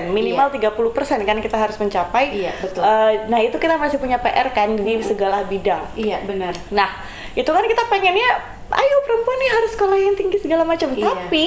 [0.08, 0.86] minimal 30%
[1.20, 2.80] kan kita harus mencapai Iya, betul.
[2.80, 6.54] Eh, nah itu kita masih punya PR kan di segala bidang Iya, benar.
[6.70, 6.86] Nah,
[7.34, 8.30] itu kan kita pengennya
[8.68, 11.08] ayo perempuan nih harus sekolah yang tinggi segala macam Iya.
[11.08, 11.46] tapi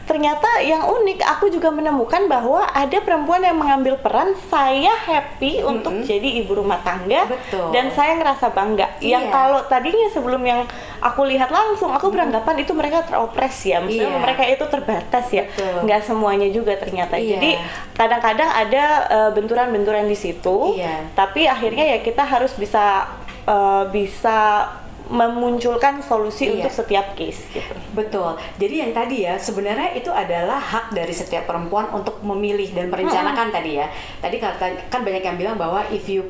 [0.00, 6.02] ternyata yang unik aku juga menemukan bahwa ada perempuan yang mengambil peran saya happy untuk
[6.02, 7.70] jadi ibu rumah tangga Betul.
[7.70, 9.30] dan saya ngerasa bangga yang Iya.
[9.30, 10.66] kalau tadinya sebelum yang
[11.00, 14.18] aku lihat langsung aku beranggapan itu mereka teropres ya maksudnya Iya.
[14.20, 15.78] mereka itu terbatas ya Betul.
[15.86, 17.30] nggak semuanya juga ternyata Iya.
[17.34, 17.50] jadi
[17.92, 21.14] kadang-kadang ada eh, benturan-benturan di situ Iya.
[21.14, 23.06] tapi akhirnya ya kita harus bisa
[23.42, 24.66] eh, bisa
[25.10, 26.52] memunculkan solusi Iya.
[26.56, 27.74] untuk setiap case gitu.
[27.92, 28.38] Betul.
[28.56, 33.50] Jadi yang tadi ya sebenarnya itu adalah hak dari setiap perempuan untuk memilih dan merencanakan
[33.50, 33.90] tadi ya.
[34.16, 36.22] Tadi kata kan banyak yang bilang bahwa if you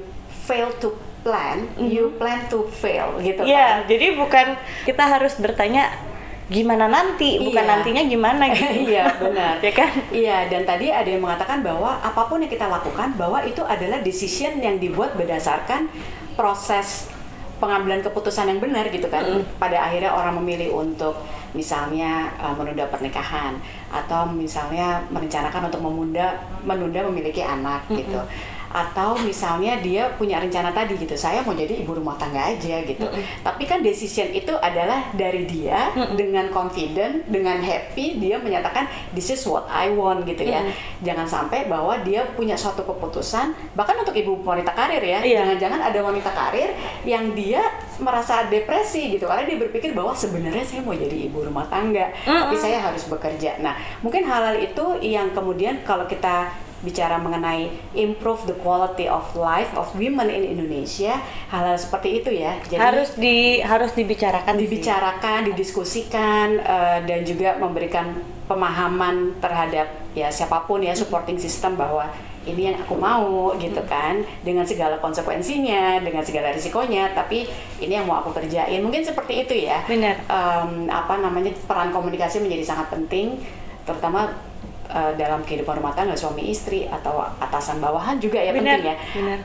[0.43, 0.91] fail to
[1.21, 3.93] plan, you plan to fail gitu Iya, kan.
[3.93, 4.47] jadi bukan
[4.83, 5.93] kita harus bertanya
[6.49, 7.71] gimana nanti, bukan Iya.
[7.71, 8.89] nantinya gimana gitu.
[8.89, 9.55] Iya benar.
[9.69, 9.91] ya kan?
[10.09, 14.01] Iya dan tadi ada yang mengatakan bahwa apa pun yang kita lakukan bahwa itu adalah
[14.01, 15.93] decision yang dibuat berdasarkan
[16.35, 17.13] proses
[17.61, 19.23] pengambilan keputusan yang benar gitu kan.
[19.61, 21.21] Pada akhirnya orang memilih untuk
[21.53, 23.61] misalnya uh, menunda pernikahan
[23.93, 28.19] atau misalnya merencanakan untuk memunda menunda memiliki anak gitu.
[28.71, 33.03] Atau misalnya dia punya rencana tadi gitu, saya mau jadi ibu rumah tangga aja gitu.
[33.43, 39.43] Tapi kan decision itu adalah dari dia dengan confident, dengan happy dia menyatakan this is
[39.43, 40.63] what I want gitu ya.
[41.03, 45.19] Jangan sampai bahwa dia punya suatu keputusan bahkan untuk ibu wanita karir ya.
[45.19, 45.43] Iya.
[45.43, 46.71] Jangan-jangan ada wanita karir
[47.03, 47.67] yang dia
[47.99, 52.55] merasa depresi gitu karena dia berpikir bahwa sebenarnya saya mau jadi ibu rumah tangga, tapi
[52.55, 53.59] saya harus bekerja.
[53.59, 59.69] Nah, mungkin hal-hal itu yang kemudian kalau kita bicara mengenai improve the quality of life
[59.77, 61.21] of women in Indonesia,
[61.53, 62.57] hal-hal seperti itu ya.
[62.65, 64.63] Jadi harus di harus dibicarakan sih.
[64.65, 68.17] dibicarakan, didiskusikan eh, dan juga memberikan
[68.49, 72.11] pemahaman terhadap ya siapa pun ya supporting system bahwa
[72.49, 77.45] ini yang aku mau gitu kan dengan segala konsekuensinya, dengan segala risikonya, tapi
[77.85, 78.81] ini yang mau aku kerjain.
[78.81, 79.85] Mungkin seperti itu ya.
[79.85, 80.25] Benar.
[80.25, 83.45] Em, apa namanya peran komunikasi menjadi sangat penting
[83.85, 84.33] terutama
[84.91, 88.97] eh, dalam kehidupan rumah tangga suami istri atau atasan bawahan juga ya Benar, penting ya.
[89.15, 89.39] benar.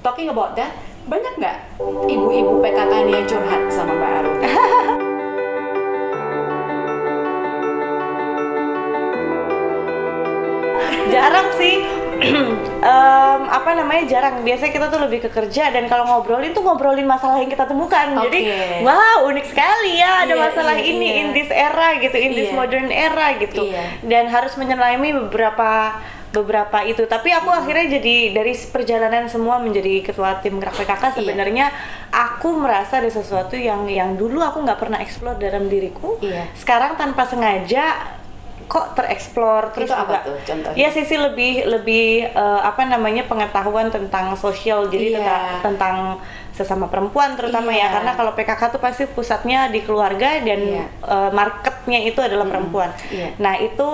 [0.00, 0.72] Talking about that,
[1.04, 1.56] banyak nggak
[2.06, 4.32] ibu-ibu PKK ini yang curhat sama Mbak Aru?
[11.12, 11.76] jarang sih
[12.82, 17.06] Em, apa namanya jarang biasanya kita tuh lebih ke kerja dan kalau ngobrolin tuh ngobrolin
[17.06, 18.58] masalah yang kita temukan jadi Oke.
[18.82, 21.20] wow unik sekali ya ada Iya, masalah iya, ini iya.
[21.22, 22.56] in this era gitu in this Iya.
[22.56, 24.02] modern era gitu Iya.
[24.02, 30.40] dan harus menyelami beberapa beberapa itu tapi aku akhirnya jadi dari perjalanan semua menjadi ketua
[30.40, 31.16] tim gerak PKK Iya.
[31.20, 31.66] sebenarnya
[32.10, 36.50] aku merasa ada sesuatu yang yang dulu aku nggak pernah explore dalam diriku Iya.
[36.56, 38.18] sekarang tanpa sengaja
[38.64, 40.76] kok tereksplor terus Itu apa juga tuh contohnya?
[40.76, 45.16] ya sisi lebih lebih eh, apa namanya pengetahuan tentang sosial jadi Iya.
[45.18, 45.96] tentang, tentang
[46.52, 47.94] sesama perempuan terutama ya Iya.
[47.94, 50.84] karena kalau PKK tuh pasti pusatnya di keluarga dan Iya.
[50.86, 53.28] eh, marketnya itu adalah perempuan Iya.
[53.36, 53.88] nah itu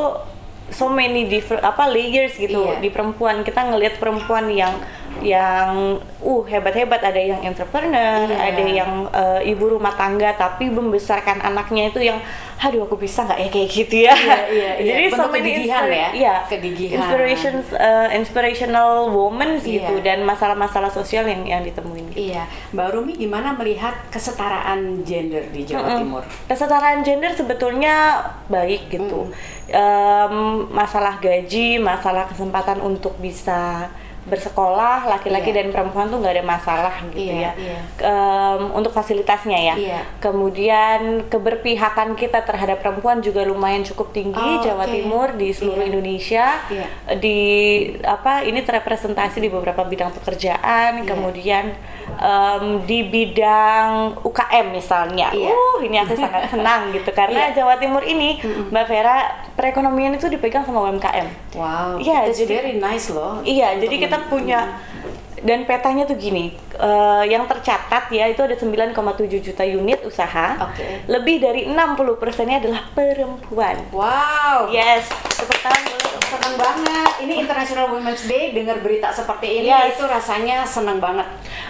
[0.71, 2.79] so many different apa layers gitu Iya.
[2.79, 4.77] di perempuan kita ngelihat perempuan yang
[5.19, 8.39] yang uh hebat-hebat ada yang entrepreneur Iya.
[8.47, 12.21] ada yang eh, ibu rumah tangga tapi membesarkan anaknya itu yang
[12.57, 14.91] aduh aku bisa nggak ya kayak gitu ya Iya, iya, iya.
[14.93, 16.09] jadi so Bentuk many kegigihan inspira- ya?
[16.13, 16.97] iya, Kegigihan.
[16.97, 20.05] inspirations uh, inspirational women gitu Iya.
[20.05, 22.19] dan masalah-masalah sosial yang yang ditemuin gitu.
[22.29, 25.99] Iya, Mbak Rumi gimana melihat kesetaraan gender di Jawa Mm-mm.
[25.99, 26.23] Timur?
[26.47, 27.95] Kesetaraan gender sebetulnya
[28.47, 29.31] baik gitu.
[29.69, 30.35] Em,
[30.73, 33.93] masalah gaji, masalah kesempatan untuk bisa
[34.29, 35.57] bersekolah laki-laki Iya.
[35.59, 37.53] dan perempuan tuh nggak ada masalah gitu Iya, ya.
[37.57, 37.81] iya.
[37.99, 39.75] Em, untuk fasilitasnya ya.
[39.75, 40.01] Iya.
[40.21, 44.93] Kemudian keberpihakan kita terhadap perempuan juga lumayan cukup tinggi Oh, Jawa oke.
[44.93, 45.89] Timur di seluruh Iya.
[45.89, 46.47] Indonesia.
[46.69, 46.87] Iya.
[47.17, 47.39] Di
[48.01, 51.07] apa ini terrepresentasi di beberapa bidang pekerjaan, Iya.
[51.07, 51.65] kemudian
[52.15, 53.89] em, di bidang
[54.21, 55.31] UKM misalnya.
[55.31, 55.49] Iya.
[55.49, 57.57] Uh, ini aku sangat senang gitu karena Iya.
[57.59, 59.19] Jawa Timur ini Mbak Vera
[59.55, 61.27] perekonomian itu dipegang sama UMKM.
[61.55, 63.41] Wow, it's jadi- very nice loh.
[63.41, 64.83] Iya, jadi kita punya
[65.39, 70.59] dan petanya tuh gini, eh, yang tercatat ya itu ada 9,7 juta unit usaha.
[70.67, 71.07] Oke.
[71.07, 73.79] Lebih dari 60 persennya adalah perempuan.
[73.95, 75.07] Wow, Yes,
[75.39, 77.11] tepuk tangan boleh seneng banget.
[77.23, 79.95] Ini International Women's Day, dengar berita seperti ini Yes.
[79.95, 81.27] itu rasanya seneng banget.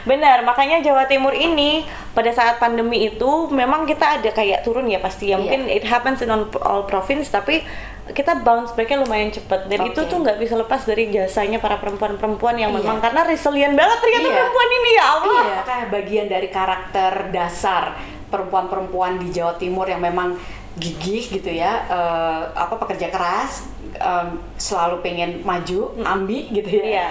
[0.08, 1.84] Benar, makanya Jawa Timur ini
[2.16, 5.36] pada saat pandemi itu memang kita ada kayak turun ya pasti ya.
[5.36, 5.44] Iya.
[5.44, 7.62] Mungkin it happens in all, all province tapi
[8.08, 10.08] kita bounce back-nya lumayan cepet dan itu Oke.
[10.08, 12.80] tuh nggak bisa lepas dari jasanya para perempuan-perempuan yang Iya.
[12.80, 14.36] memang karena resilient banget ternyata Iya.
[14.36, 15.42] perempuan ini ya Allah.
[15.44, 17.84] Iya, kayak bagian dari karakter dasar
[18.28, 20.36] perempuan-perempuan di Jawa Timur yang memang
[20.76, 26.84] gigih gitu ya, eh, apa pekerja keras um, selalu pengen maju, ambi gitu ya.
[26.84, 27.06] Iya.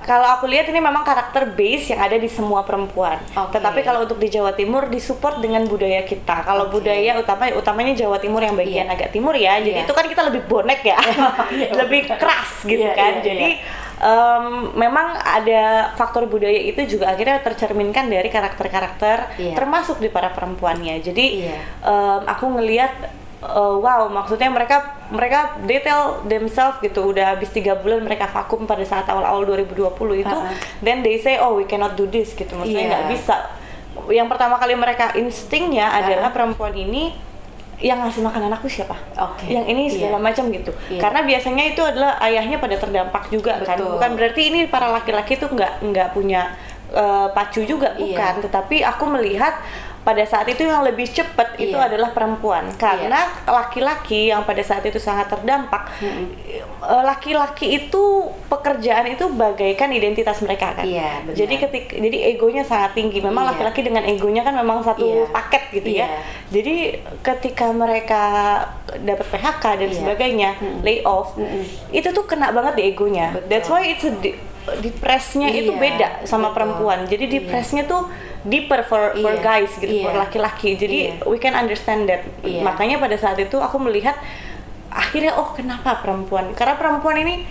[0.00, 3.18] Kalau aku lihat ini memang karakter base yang ada di semua perempuan.
[3.32, 3.56] Oke.
[3.56, 6.42] Tetapi kalau untuk di Jawa Timur disupport dengan budaya kita.
[6.42, 6.78] Kalau Oke.
[6.78, 8.94] budaya utama utamanya Jawa Timur yang bagian Iya.
[8.94, 9.58] agak timur ya.
[9.58, 9.84] Jadi Iya.
[9.84, 10.98] itu kan kita lebih bonek ya.
[11.80, 13.12] lebih keras gitu Iya, kan.
[13.18, 14.00] iya, Jadi iya.
[14.00, 15.62] em, memang ada
[15.94, 19.54] faktor budaya itu juga akhirnya tercerminkan dari karakter-karakter Iya.
[19.54, 21.00] termasuk di para perempuannya.
[21.00, 21.58] Jadi Iya.
[21.82, 22.92] em, aku ngelihat
[23.42, 24.76] uh, wow maksudnya mereka
[25.08, 29.84] mereka detail themselves gitu udah habis tiga bulan mereka vakum pada saat awal-awal 2020
[30.18, 30.52] itu Ha-ha.
[30.80, 32.90] then they say oh we cannot do this gitu maksudnya Iya.
[32.90, 33.36] nggak bisa
[34.08, 36.00] yang pertama kali mereka instingnya Ha-ha.
[36.04, 37.12] adalah perempuan ini
[37.80, 38.92] yang ngasih makan anakku siapa?
[39.16, 39.48] Oke.
[39.48, 40.26] Yang ini segala Iya.
[40.28, 40.68] macam gitu.
[40.92, 41.00] Iya.
[41.00, 43.80] Karena biasanya itu adalah ayahnya pada terdampak juga kan.
[43.80, 43.96] Betul.
[43.96, 46.60] Bukan berarti ini para laki-laki tuh nggak nggak punya
[46.92, 48.04] uh, pacu juga Iya.
[48.04, 48.34] bukan.
[48.44, 49.56] Tetapi aku melihat
[50.00, 51.86] pada saat itu yang lebih cepat itu Iya.
[51.86, 56.64] adalah perempuan karena laki-laki yang pada saat itu sangat terdampak eh,
[57.02, 58.02] laki-laki itu
[58.46, 61.36] pekerjaan itu bagaikan identitas mereka kan Iya, benar.
[61.36, 63.50] jadi ketika jadi egonya sangat tinggi memang Iya.
[63.52, 65.24] laki-laki dengan egonya kan memang satu Iya.
[65.30, 66.20] paket gitu ya Iya.
[66.50, 66.74] jadi
[67.20, 68.22] ketika mereka
[68.98, 69.96] dapat PHK dan Iya.
[69.96, 70.80] sebagainya Mm-mm.
[70.80, 71.62] lay off Mm-mm.
[71.90, 73.48] itu tuh kena banget di egonya Betul.
[73.48, 74.38] that's why it's a di-
[74.80, 76.54] depresnya itu Iya, beda sama betul.
[76.54, 77.32] perempuan jadi Iya.
[77.36, 78.08] depresnya tuh
[78.42, 80.20] deeper for for Iya, guys gitu for iya.
[80.20, 81.28] laki-laki jadi Iya.
[81.28, 82.64] we can understand that Iya.
[82.64, 84.16] makanya pada saat itu aku melihat
[84.88, 87.44] akhirnya oh kenapa perempuan karena perempuan ini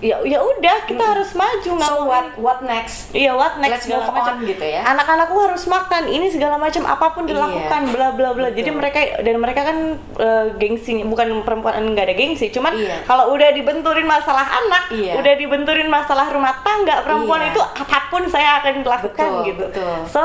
[0.00, 3.12] ya ya udah kita harus maju nggak So mau what what next?
[3.12, 4.80] Iya, what Let's next segala move macam on gitu ya.
[4.88, 7.36] Anak-anakku harus makan, ini segala macam apa pun Iya.
[7.36, 8.48] dilakukan, bla bla bla.
[8.48, 9.78] Jadi mereka dan mereka kan
[10.16, 13.04] eh, gengsi, bukan perempuan nggak ada gengsi, cuman Iya.
[13.04, 15.20] kalau udah dibenturin masalah anak, Iya.
[15.20, 17.52] udah dibenturin masalah rumah tangga, perempuan Iya.
[17.52, 19.64] itu apa pun saya akan lakukan Betul, gitu.
[19.68, 19.94] betul.
[20.08, 20.20] So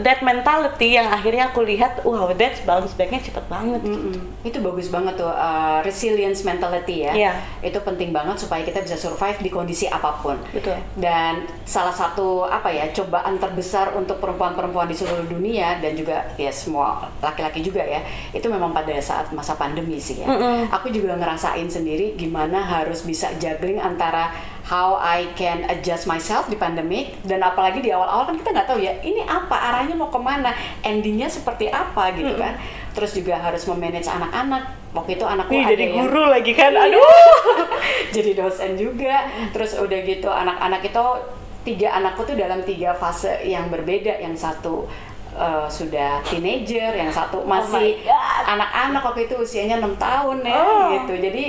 [0.00, 3.84] that mentality yang akhirnya aku lihat, wow, that's bounce backnya cepet banget.
[3.84, 4.16] Mm-mm.
[4.40, 7.12] Itu bagus banget tuh uh, resilience mentality ya.
[7.12, 7.32] Iya.
[7.60, 10.40] Itu penting banget supaya kita bisa survive di kondisi apa pun.
[10.54, 10.80] Betul.
[10.96, 16.48] Dan salah satu apa ya cobaan terbesar untuk perempuan-perempuan di seluruh dunia dan juga ya
[16.48, 18.00] semua laki-laki juga ya
[18.30, 20.26] itu memang pada saat masa pandemi sih ya.
[20.30, 20.72] Mm-mm.
[20.72, 24.30] Aku juga ngerasain sendiri gimana harus bisa juggling antara
[24.64, 28.78] how I can adjust myself di pandemic dan apalagi di awal-awal kan kita nggak tahu
[28.78, 32.54] ya ini apa arahnya mau ke mana endingnya seperti apa gitu kan
[32.92, 36.68] terus juga harus memanage anak-anak waktu itu anakku Ih, ada jadi yang- guru lagi kan,
[36.70, 36.84] Iya.
[36.86, 37.00] aduh.
[38.14, 41.04] jadi dosen juga terus udah gitu anak-anak itu
[41.62, 44.84] tiga anakku tuh dalam tiga fase yang berbeda yang satu
[45.32, 48.42] uh, sudah teenager yang satu masih my God.
[48.48, 50.92] anak-anak waktu itu usianya enam tahun ya Oh.
[50.92, 51.44] gitu jadi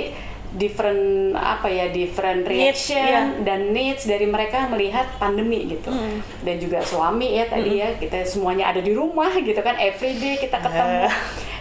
[0.54, 2.54] different apa ya different Needs,
[2.86, 3.42] reaction iya.
[3.42, 5.90] dan needs dari mereka melihat pandemi gitu.
[5.90, 6.18] Mm.
[6.46, 10.62] dan juga suami ya tadi ya kita semuanya ada di rumah gitu kan everyday kita
[10.62, 11.10] ketemu.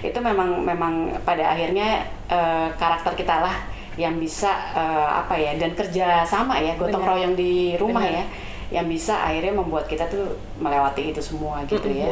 [0.03, 3.56] Itu memang memang pada akhirnya eh, karakter kita lah
[3.97, 8.19] yang bisa eh, apa ya dan kerja sama ya gotong royong di rumah Benar.
[8.21, 8.25] ya
[8.73, 12.10] yang bisa akhirnya membuat kita tuh melewati itu semua gitu ya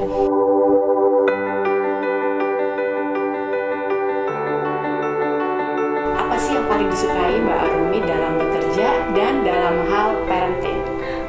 [7.01, 10.77] disukai Mbak Arumi dalam bekerja dan dalam hal parenting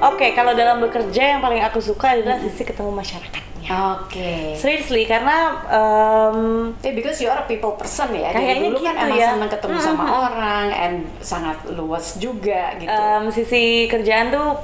[0.05, 3.69] Oke, kalau dalam bekerja yang paling aku suka adalah sisi ketemu masyarakatnya.
[3.97, 6.37] oke Seriously, karena em,
[6.77, 8.37] Eh, because you are a people person ya.
[8.37, 9.29] Kayaknya dulu kan gitu emang ya.
[9.33, 12.93] senang ketemu Mm, sama orang and sangat luas juga gitu.
[12.93, 14.61] em, sisi kerjaan tuh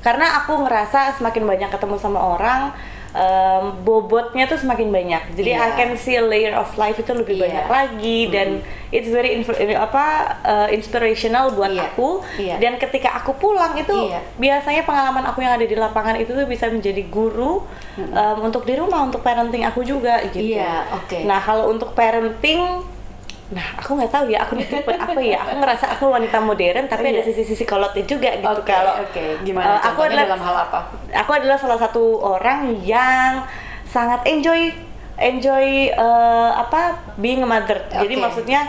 [0.00, 2.72] karena aku ngerasa semakin banyak ketemu sama orang,
[3.10, 5.22] em, bobotnya tuh semakin banyak.
[5.32, 5.64] Jadi Iya.
[5.64, 7.42] I can see a layer of life itu lebih Iya.
[7.42, 8.48] banyak lagi dan
[8.88, 10.04] it's very inf- apa
[10.42, 11.88] eh, inspirational buat Iya.
[11.88, 12.20] aku.
[12.36, 12.56] Iya.
[12.58, 14.20] Dan ketika aku pulang itu Iya.
[14.34, 17.64] biasanya pengalaman aku yang ada di lapangan itu tuh bisa menjadi guru
[17.96, 20.56] em, untuk di rumah untuk parenting aku juga gitu.
[20.56, 21.24] Iya, oke.
[21.24, 22.84] Nah kalau untuk parenting
[23.48, 25.40] Nah, aku nggak tahu ya, aku nih tipe apa ya.
[25.40, 27.32] Aku ngerasa aku wanita modern, tapi ada Iya.
[27.32, 28.44] sisi-sisi kolotnya juga gitu.
[28.44, 29.24] Oke, Kalau oke.
[29.40, 30.78] Gimana eh, aku adalah dalam hal apa?
[31.16, 33.48] Aku adalah salah satu orang yang
[33.88, 34.68] sangat enjoy
[35.16, 37.88] enjoy eh, apa being a mother.
[37.88, 38.04] Oke.
[38.04, 38.60] Jadi maksudnya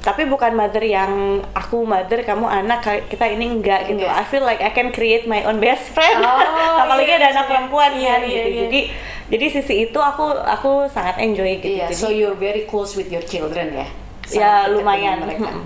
[0.00, 4.02] tapi bukan mother yang aku mother kamu anak kita ini enggak gitu.
[4.02, 4.16] Enggak.
[4.16, 6.18] I feel like I can create my own best friend.
[6.18, 6.40] Oh,
[6.82, 7.50] Apalagi iya, ada anak iya.
[7.52, 8.48] perempuan Iya, kan iya, gitu.
[8.48, 8.60] iya.
[8.66, 8.80] Jadi
[9.30, 11.78] jadi sisi itu aku aku sangat enjoy gitu.
[11.78, 13.86] Iya, Jadi so you're very close with your children ya.
[14.32, 15.22] Ya, lumayan.
[15.22, 15.50] mereka.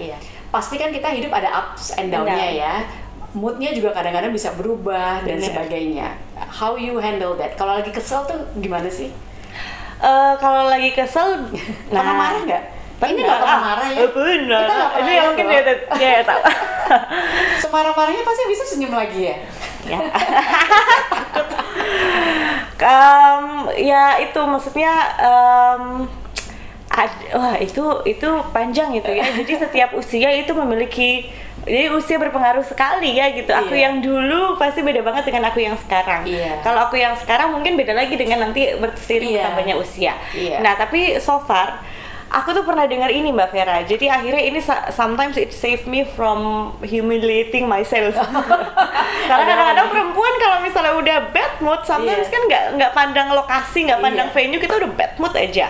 [0.00, 0.16] Iya.
[0.48, 2.74] Pasti kan kita hidup ada ups and down-nya ya.
[3.36, 5.44] Moodnya juga kadang-kadang bisa berubah dan Benar.
[5.52, 6.08] sebagainya.
[6.40, 7.52] How you handle that?
[7.60, 9.12] Kalau lagi kesel tuh gimana sih?
[10.00, 11.52] Eh, kalau lagi kesel,
[11.92, 12.64] Pernah marah nggak?
[13.00, 13.98] Ini nggak pernah marah ya?
[14.00, 14.62] Eh, Benar.
[14.64, 15.60] Kita nggak pernah Ini ya, mungkin dia,
[16.00, 16.40] dia ya tahu.
[17.68, 19.36] Semarah-marahnya pasti bisa senyum lagi ya.
[19.84, 19.98] ya.
[22.80, 23.44] Em,
[23.76, 26.08] ya itu maksudnya em,
[26.90, 29.24] Ad- wah itu itu panjang itu ya.
[29.38, 33.52] Jadi setiap usia itu memiliki jadi usia berpengaruh sekali ya gitu.
[33.52, 33.92] Aku Iya.
[33.92, 36.24] yang dulu pasti beda banget dengan aku yang sekarang.
[36.24, 36.56] Iya.
[36.64, 39.36] Kalau aku yang sekarang mungkin beda lagi dengan nanti berseiring Iya.
[39.44, 40.12] bertambahnya usia.
[40.32, 40.64] Iya.
[40.64, 41.84] Nah tapi so far
[42.32, 43.76] aku tuh pernah dengar ini Mbak Vera.
[43.84, 44.56] Jadi akhirnya ini
[44.88, 46.40] sometimes it save me from
[46.80, 48.16] humiliating myself.
[49.28, 52.32] Karena Ada kadang-kadang perempuan kalau misalnya udah bad mood, sometimes Iya.
[52.32, 54.34] kan nggak nggak pandang lokasi, nggak pandang Iya.
[54.34, 55.68] venue, kita udah bad mood aja.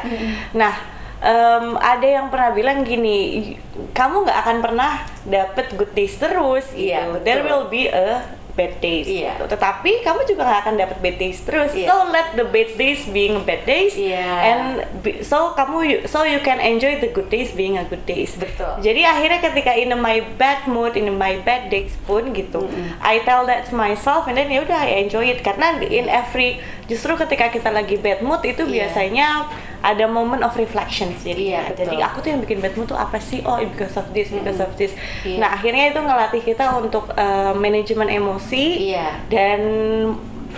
[0.54, 0.72] Nah,
[1.20, 3.54] em, ada yang pernah bilang gini,
[3.92, 4.92] kamu nggak akan pernah
[5.24, 6.66] dapet good days terus.
[6.72, 7.12] Iya, gitu.
[7.16, 7.24] betul.
[7.24, 9.08] There will be a bad days.
[9.08, 9.32] Iya.
[9.34, 9.48] gitu.
[9.48, 11.72] Tetapi kamu juga nggak akan dapet bad days terus.
[11.72, 11.88] Iya.
[11.88, 14.20] So let the bad days being bad days, Iya.
[14.44, 14.64] and
[15.00, 18.36] be- so kamu so you can enjoy the good days being a good days.
[18.36, 18.76] Betul.
[18.78, 22.68] Jadi akhirnya ketika in my bad mood, in my bad days pun gitu,
[23.00, 26.60] I tell that to myself and then ya udah I enjoy it karena in every
[26.84, 28.90] justru ketika kita lagi bad mood itu Iya.
[28.90, 29.46] biasanya
[29.80, 31.78] ada moment of reflections jadi Iya, betul.
[31.86, 34.58] jadi aku tuh yang bikin bad mood tuh apa sih oh because of this because
[34.58, 34.90] of this
[35.22, 35.38] Iya.
[35.38, 39.22] nah akhirnya itu ngelatih kita untuk uh, manajemen emosi Iya.
[39.30, 39.60] dan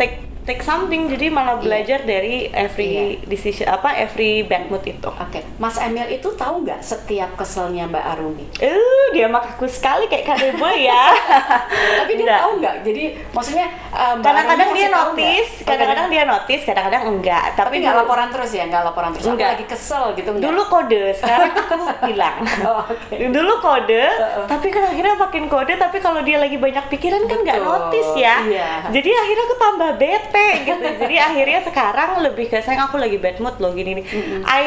[0.01, 1.62] take take something jadi malah Iya.
[1.62, 2.93] belajar dari every
[3.24, 8.05] decision apa every bad mood itu Oke, Mas Emil itu tahu nggak setiap keselnya Mbak
[8.09, 8.45] Arumi?
[8.59, 8.76] Eh,
[9.11, 11.12] dia mah kaku sekali kayak Kak Boy ya.
[11.99, 12.40] Tapi dia Nggak.
[12.40, 12.74] tahu nggak?
[12.82, 17.45] Jadi maksudnya uh, Mbak Kadang-kadang Arumi dia notice, kadang-kadang dia notice, kadang-kadang enggak.
[17.53, 18.64] Tapi Tapi, nggak laporan terus ya?
[18.66, 19.24] Nggak laporan terus?
[19.24, 19.51] Aku Nggak.
[19.55, 20.43] lagi kesel gitu nggak?
[20.43, 21.74] Dulu kode, sekarang aku
[22.05, 22.36] bilang.
[22.62, 23.14] Oh, oke.
[23.30, 24.05] Dulu kode,
[24.45, 28.36] tapi kan akhirnya makin kode, tapi kalau dia lagi banyak pikiran kan nggak notice ya.
[28.45, 28.70] iya.
[28.88, 29.90] Jadi akhirnya aku tambah
[30.33, 30.87] bete gitu.
[30.99, 34.05] Jadi akhirnya sekarang lebih ke sayang aku lagi bad mood loh gini nih.
[34.43, 34.62] I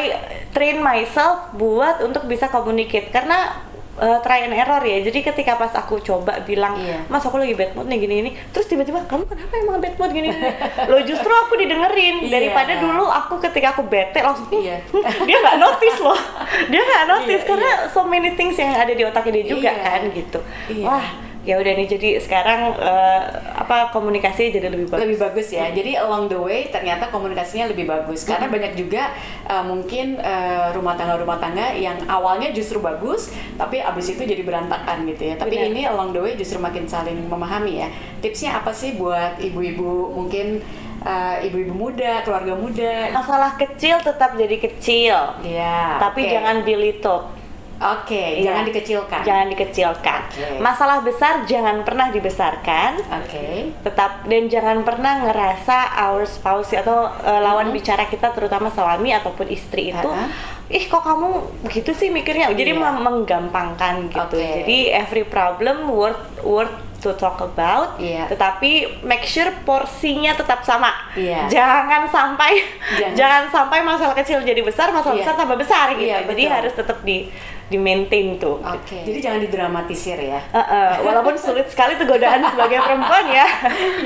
[0.54, 3.58] train myself buat untuk bisa communicate karena
[3.96, 5.02] uh, try and error ya.
[5.02, 7.02] Jadi ketika pas aku coba bilang, Iya.
[7.08, 10.30] "Mas, aku lagi bad mood nih gini-gini." Terus tiba-tiba, "Kamu kenapa emang bad mood gini?"
[10.86, 12.30] Loh justru aku didengerin Iya.
[12.30, 14.78] daripada dulu aku ketika aku bete langsung Iya.
[15.28, 16.18] dia nggak notice loh
[16.68, 19.82] dia nggak notice Iya, karena so many things yang ada di otaknya dia juga Iya.
[19.82, 20.38] kan gitu
[20.70, 20.84] Iya.
[20.86, 21.06] wah
[21.46, 23.22] ya udah nih jadi sekarang eh,
[23.54, 25.70] apa komunikasi jadi lebih bagus lebih bagus ya.
[25.70, 29.14] Jadi along the way ternyata komunikasinya lebih bagus karena banyak juga
[29.46, 34.42] uh, mungkin uh, rumah tangga rumah tangga yang awalnya justru bagus tapi abis itu jadi
[34.42, 35.34] berantakan gitu ya.
[35.38, 35.70] Tapi Benar.
[35.70, 37.88] ini along the way justru makin saling memahami ya.
[38.18, 40.60] Tipsnya apa sih buat ibu-ibu mungkin
[41.06, 43.14] uh, ibu-ibu muda, keluarga muda?
[43.14, 45.16] masalah kecil tetap jadi kecil
[45.46, 45.96] Ya.
[46.02, 46.32] tapi oke.
[46.34, 47.45] jangan belittle
[47.76, 48.50] Oke, Iya.
[48.50, 49.20] jangan dikecilkan.
[49.22, 50.48] jangan dikecilkan Oke.
[50.58, 53.68] masalah besar jangan pernah dibesarkan Oke.
[53.78, 57.74] tetap dan jangan pernah ngerasa our spouse atau uh, lawan Mhm.
[57.74, 60.28] bicara kita terutama suami ataupun istri itu Uh-uh.
[60.68, 61.28] ih kok kamu
[61.62, 62.80] begitu sih mikirnya jadi Iya.
[62.82, 64.64] mem- menggampangkan gitu Oke.
[64.64, 68.26] jadi every problem worth worth to talk about Iya.
[68.26, 71.46] tetapi make sure porsinya tetap sama Iya.
[71.46, 72.60] jangan sampai
[72.94, 73.14] Jangan.
[73.18, 75.22] jangan sampai masalah kecil jadi besar masalah Iya.
[75.22, 76.56] besar tambah besar gitu Iya, jadi betul.
[76.56, 77.28] harus tetap di
[77.66, 79.02] di maintain tuh Oke.
[79.02, 80.38] Jadi jangan didramatisir ya.
[80.54, 83.42] Uh, uh, walaupun sulit sekali tuh godaan sebagai perempuan ya.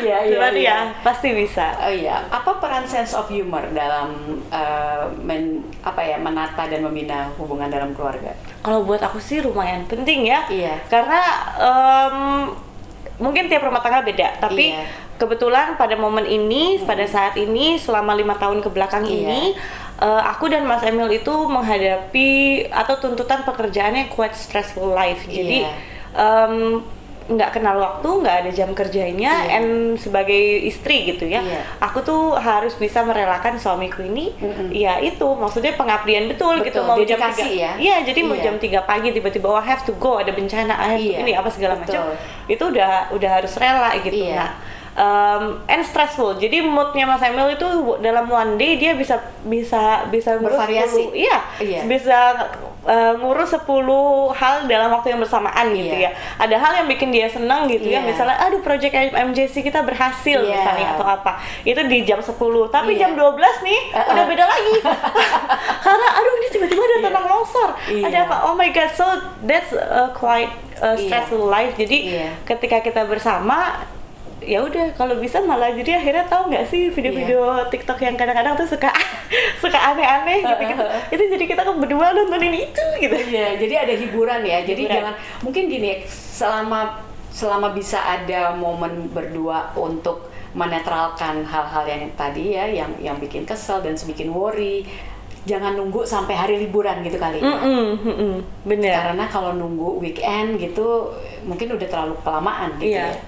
[0.01, 0.64] Iya, iya, Cuman iya.
[0.64, 1.76] ya pasti bisa.
[1.76, 4.16] Oh iya, apa peran sense of humor dalam
[4.49, 8.32] uh, men, apa ya menata dan membina hubungan dalam keluarga?
[8.64, 10.41] Kalau buat aku sih lumayan penting ya.
[10.49, 10.80] Iya.
[10.88, 11.20] Karena
[11.61, 12.16] em,
[13.21, 14.89] mungkin tiap rumah tangga beda, tapi Iya.
[15.14, 19.12] kebetulan pada momen ini, pada saat ini, selama lima tahun ke belakang Iya.
[19.12, 19.41] ini,
[20.01, 22.31] eh, aku dan Mas Emil itu menghadapi
[22.73, 25.29] atau tuntutan pekerjaannya quite stressful life.
[25.29, 25.73] Jadi Iya.
[26.11, 26.83] em,
[27.31, 29.55] nggak kenal waktu, nggak ada jam kerjanya, Iya.
[29.57, 31.62] and sebagai istri gitu ya, Iya.
[31.78, 34.74] aku tuh harus bisa merelakan suamiku ini, Mm-mm.
[34.74, 37.72] ya itu maksudnya pengabdian betul, gitu Betul, mau jam tiga- ya.
[37.78, 38.45] Iya, jadi mau Iya.
[38.45, 41.18] jam 3 pagi tiba-tiba oh, I have to go, ada bencana, I have to Iya,
[41.22, 42.03] ini apa segala macam.
[42.45, 44.26] Itu udah udah harus rela gitu.
[44.26, 44.35] Iya.
[44.35, 44.51] Nah,
[44.97, 46.34] um, and stressful.
[46.34, 47.66] Jadi moodnya Mas Emil itu
[47.99, 51.05] dalam one day dia bisa bisa bisa ngurus Bervariasi.
[51.12, 51.80] 10 iya, Iya.
[51.86, 52.18] bisa
[52.82, 53.66] uh, ngurus 10
[54.32, 56.11] hal dalam waktu yang bersamaan gitu Iya.
[56.11, 56.41] ya.
[56.41, 58.01] Ada hal yang bikin dia senang gitu ya.
[58.03, 58.09] Iya.
[58.09, 60.53] Misalnya aduh project MJC kita berhasil Iya.
[60.57, 61.32] misalnya atau apa.
[61.62, 62.34] Itu di jam 10.
[62.68, 63.07] Tapi Iya.
[63.07, 64.12] jam 12 nih Uh-uh.
[64.12, 64.74] udah beda lagi.
[65.84, 67.05] Karena aduh ini tiba-tiba ada Iya.
[67.09, 67.70] tanah longsor.
[67.88, 68.05] Iya.
[68.09, 68.36] Ada apa?
[68.49, 68.91] Oh my god.
[68.93, 69.05] So
[69.43, 71.74] that's uh, quite uh, stressful life.
[71.74, 72.28] Jadi Iya.
[72.45, 73.80] ketika kita bersama
[74.41, 77.68] ya udah kalau bisa malah jadi akhirnya tahu nggak sih video-video Iya.
[77.68, 78.88] TikTok yang kadang-kadang tuh suka
[79.62, 84.41] suka aneh-aneh gitu gitu itu jadi kita berdua nontonin itu gitu Iya, jadi ada hiburan
[84.43, 84.64] ya.
[84.64, 84.97] Jadi Hiburan.
[84.97, 85.14] jangan
[85.45, 86.99] mungkin gini selama
[87.30, 93.78] selama bisa ada momen berdua untuk menetralkan hal-hal yang tadi ya, yang yang bikin kesel
[93.78, 94.82] dan bikin worry.
[95.49, 97.41] Jangan nunggu sampai hari liburan gitu kali.
[97.41, 98.34] Mm-mm, mm-mm,
[98.68, 103.20] bener Karena kalau nunggu weekend gitu mungkin udah terlalu kelamaan gitu iya ya.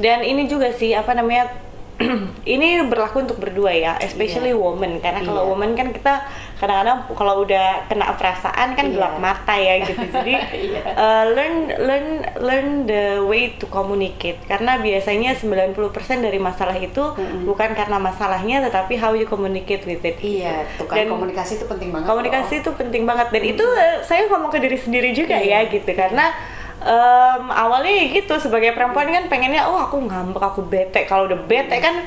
[0.00, 1.48] dan ini juga sih apa namanya
[2.46, 4.58] ini berlaku untuk berdua ya, especially Iya.
[4.58, 5.50] woman karena kalau Iya.
[5.50, 8.94] woman kan kita kadang-kadang kalau udah kena perasaan kan Iya.
[8.94, 10.02] gelap mata ya gitu.
[10.12, 10.80] Jadi Iya.
[10.92, 15.70] uh, learn learn learn the way to communicate karena biasanya 90%
[16.20, 17.14] dari masalah itu
[17.44, 20.18] bukan karena masalahnya tetapi how you communicate with it.
[20.18, 22.06] Iya, kan Dan- komunikasi itu penting banget.
[22.06, 22.60] komunikasi loh.
[22.60, 25.62] itu penting banget dan itu eh, saya ngomong ke diri sendiri juga Iya.
[25.62, 26.34] ya gitu karena
[26.84, 31.40] em, awalnya ya gitu sebagai perempuan kan pengennya oh aku ngambek aku bete kalau udah
[31.40, 32.04] bete kan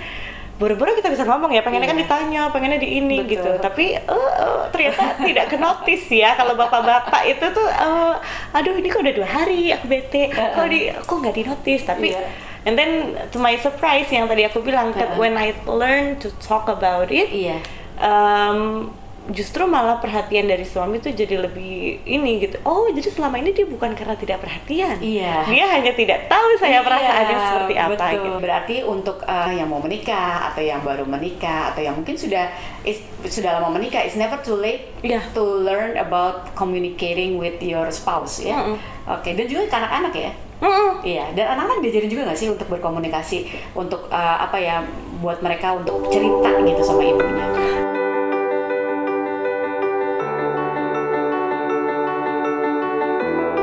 [0.58, 2.04] buru-buru kita bisa ngomong ya pengennya kan Iya.
[2.06, 3.30] ditanya pengennya di ini Betul.
[3.30, 4.10] gitu tapi eh,
[4.42, 8.14] eh, ternyata tidak ke notice ya kalau bapak-bapak itu tuh eh,
[8.54, 12.10] aduh ini kok udah dua hari aku bete kok di kok nggak di notice tapi
[12.10, 12.26] Iya.
[12.66, 12.92] and then
[13.30, 17.30] to my surprise yang tadi aku bilang that when I learn to talk about it
[17.30, 17.62] Iya.
[17.98, 18.90] um,
[19.28, 22.58] justru malah perhatian dari suami tuh jadi lebih ini gitu.
[22.64, 24.98] Oh, jadi selama ini dia bukan karena tidak perhatian.
[25.00, 25.44] Iya.
[25.48, 28.12] Dia hanya tidak tahu saya Iya, perasaannya seperti apa betul.
[28.14, 28.30] gitu.
[28.40, 32.48] Berarti untuk uh, yang mau menikah atau yang baru menikah atau yang mungkin sudah
[32.88, 35.20] is- sudah lama menikah, it's never too late Iya.
[35.36, 38.56] to learn about communicating with your spouse ya.
[38.56, 38.78] Mm-mm.
[39.08, 40.32] Oke, dan juga anak-anak ya.
[40.58, 41.06] Mm-mm.
[41.06, 43.46] Iya, dan anak-anak diajarin juga nggak sih untuk berkomunikasi,
[43.78, 44.82] untuk uh, apa ya,
[45.22, 47.97] buat mereka untuk cerita gitu sama ibunya.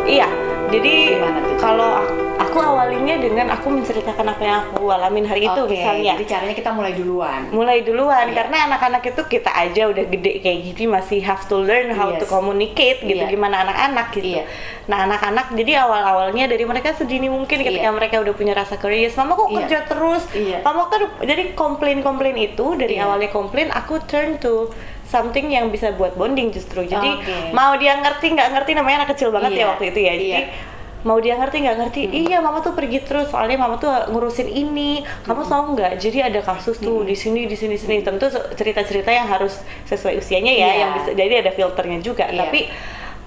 [0.04, 0.28] Iya.
[0.64, 1.20] Jadi
[1.56, 6.16] kalau aku, aku awalinya dengan aku menceritakan apa yang aku alamin hari itu Oke, misalnya.
[6.16, 7.40] jadi caranya kita mulai duluan.
[7.52, 8.34] mulai duluan Iya.
[8.34, 12.24] karena anak-anak itu kita aja udah gede kayak gini masih have to learn how to
[12.24, 12.32] Yes.
[12.32, 13.30] communicate gitu Iya.
[13.30, 14.40] gimana anak-anak gitu.
[14.40, 14.44] Iya.
[14.84, 17.94] Nah anak-anak jadi awal-awalnya dari mereka sedini mungkin ketika Iya.
[17.94, 19.56] mereka udah punya rasa curious, mama kok Iya.
[19.60, 20.58] kerja terus, Iya.
[20.60, 23.06] mama kan jadi komplain-komplain itu dari Iya.
[23.06, 24.72] awalnya komplain aku turn to
[25.04, 26.82] something yang bisa buat bonding justru.
[26.84, 27.52] Jadi Oke.
[27.52, 29.60] mau dia ngerti nggak ngerti namanya anak kecil banget Iya.
[29.60, 30.12] ya waktu itu ya.
[30.16, 30.72] Jadi Iya.
[31.04, 35.04] mau dia ngerti nggak ngerti iya mama tuh pergi terus soalnya mama tuh ngurusin ini
[35.28, 38.24] kamu tahu nggak jadi ada kasus tuh di sini di sini di sini tentu
[38.56, 40.72] cerita-cerita yang harus sesuai usianya ya Iya.
[40.80, 42.40] yang bisa jadi ada filternya juga Iya.
[42.40, 42.60] tapi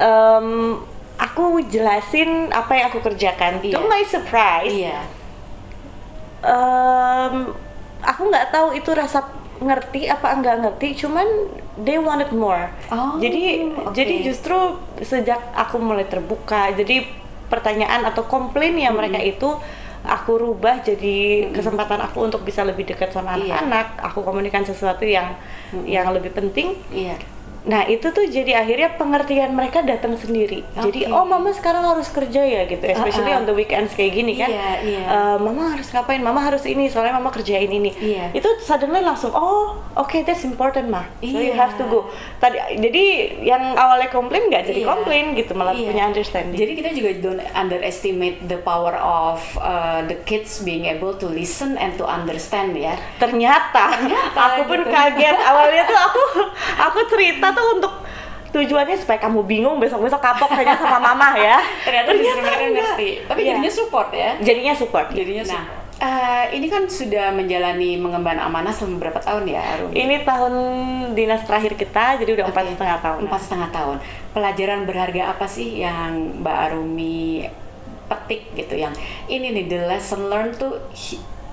[0.01, 0.47] em,
[1.21, 3.85] aku jelasin apa yang aku kerjakan to Iya.
[3.85, 4.97] my surprise Iya.
[6.41, 7.53] em,
[8.01, 9.21] aku nggak tahu itu rasa
[9.59, 11.27] ngerti apa enggak ngerti cuman
[11.77, 13.91] they wanted more Oh, jadi oke.
[13.91, 14.55] jadi justru
[14.99, 17.05] sejak aku mulai terbuka jadi
[17.47, 19.47] pertanyaan atau komplain yang mereka itu
[20.03, 23.59] aku rubah jadi kesempatan aku untuk bisa lebih dekat sama Iya.
[23.59, 25.35] anak-anak aku komunikasi sesuatu yang
[25.83, 27.17] yang lebih penting Iya.
[27.67, 30.63] Nah itu tuh jadi akhirnya pengertian mereka datang sendiri.
[30.73, 31.11] Jadi Oke.
[31.11, 33.43] oh mama sekarang harus kerja ya gitu, especially Uh-uh.
[33.43, 34.47] on the weekends kayak gini kan.
[34.47, 35.03] Iya, iya.
[35.03, 36.23] Eh, mama harus ngapain?
[36.23, 37.91] Mama harus ini soalnya mama kerjain ini.
[37.93, 38.31] Iya.
[38.31, 41.05] Itu suddenly langsung oh oke that's important mah.
[41.19, 41.59] So you Iya.
[41.59, 42.07] have to go.
[42.39, 43.03] Tadi jadi
[43.43, 44.87] yang awalnya komplain nggak jadi Iya.
[44.87, 45.91] komplain gitu malah Iya.
[45.91, 46.55] punya understanding.
[46.55, 51.75] Jadi kita juga don't underestimate the power of uh, the kids being able to listen
[51.75, 52.95] and to understand ya.
[53.17, 53.91] ternyata,
[54.31, 54.93] aku pun gitu.
[54.93, 56.21] kaget awalnya tuh aku
[56.87, 57.93] aku cerita tuh untuk
[58.49, 63.09] tujuannya supaya kamu bingung besok-besok kapok kayaknya sama mama ya Ternyata, justru mereka ngerti.
[63.25, 63.47] Tapi Iya.
[63.51, 64.29] jadinya support ya.
[64.39, 65.85] jadinya support Jadinya nah support.
[65.97, 69.89] Eh, ini kan sudah menjalani mengemban amanah selama berapa tahun ya, Arum?
[69.91, 70.53] ini tahun
[71.11, 72.71] dinas terakhir kita jadi udah empat Oke.
[72.71, 73.97] setengah tahun Empat setengah tahun.
[74.29, 77.49] Pelajaran berharga apa sih yang Mbak Arumi
[78.05, 78.93] petik gitu yang
[79.27, 80.77] ini nih the lesson learned tuh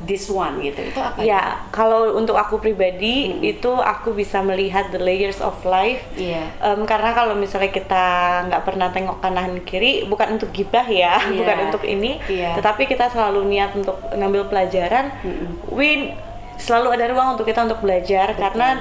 [0.04, 1.20] this one gitu itu apa?
[1.20, 6.52] ya kalau untuk aku pribadi itu aku bisa melihat the layers of life Iya.
[6.60, 8.04] Em, karena kalau misalnya kita
[8.46, 11.36] nggak pernah tengok kanan kiri bukan untuk gibah ya Iya.
[11.36, 12.54] bukan untuk ini Iya.
[12.54, 15.10] tetapi kita selalu niat untuk ngambil pelajaran
[15.68, 16.12] we
[16.54, 18.78] selalu ada ruang untuk kita untuk belajar karena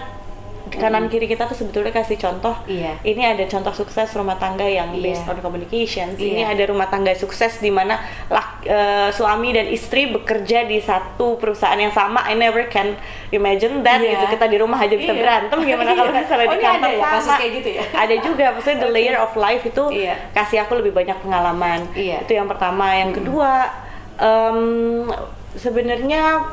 [0.76, 2.98] kanan kiri kita tuh sebetulnya kasih contoh Iya.
[3.02, 5.04] ini ada contoh sukses rumah tangga yang Iya.
[5.04, 6.52] based on communications ini Iya.
[6.52, 11.76] ada rumah tangga sukses di mana lak- eh, suami dan istri bekerja di satu perusahaan
[11.76, 12.96] yang sama I never can
[13.30, 14.18] imagine that Iya.
[14.20, 15.20] gitu kita di rumah aja bisa Iya.
[15.20, 16.20] berantem gimana kalau Iya.
[16.20, 17.84] misalnya Oh, di kantor ada ya, sama kayak gitu ya?
[18.04, 20.16] ada juga maksudnya the layer of life itu Iya.
[20.32, 22.22] kasih aku lebih banyak pengalaman Iya.
[22.22, 23.70] itu yang pertama yang kedua
[24.16, 25.10] em,
[25.54, 26.46] sebenarnya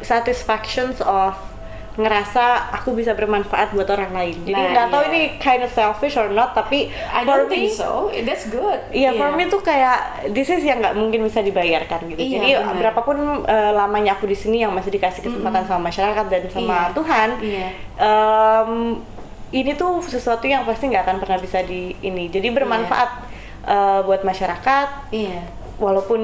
[0.00, 1.32] satisfactions of
[1.94, 5.10] ngerasa aku bisa bermanfaat buat orang lain jadi Nah, nggak tahu iya.
[5.10, 8.10] ini kind of selfish or not tapi I for don't think me so.
[8.10, 8.82] That's good.
[8.90, 9.98] Iya, for me tuh kayak
[10.30, 12.18] this is yang nggak mungkin bisa dibayarkan gitu.
[12.18, 12.74] Iya, Jadi benar.
[12.74, 16.92] berapapun eh, lamanya aku di sini yang masih dikasih kesempatan sama masyarakat dan sama Iya.
[16.92, 17.66] Tuhan, Iya.
[17.96, 18.70] em,
[19.52, 22.26] ini tuh sesuatu yang pasti nggak akan pernah bisa di ini.
[22.26, 23.10] Jadi bermanfaat
[23.64, 24.88] eh, buat masyarakat.
[25.08, 25.40] Iya.
[25.76, 26.20] Walaupun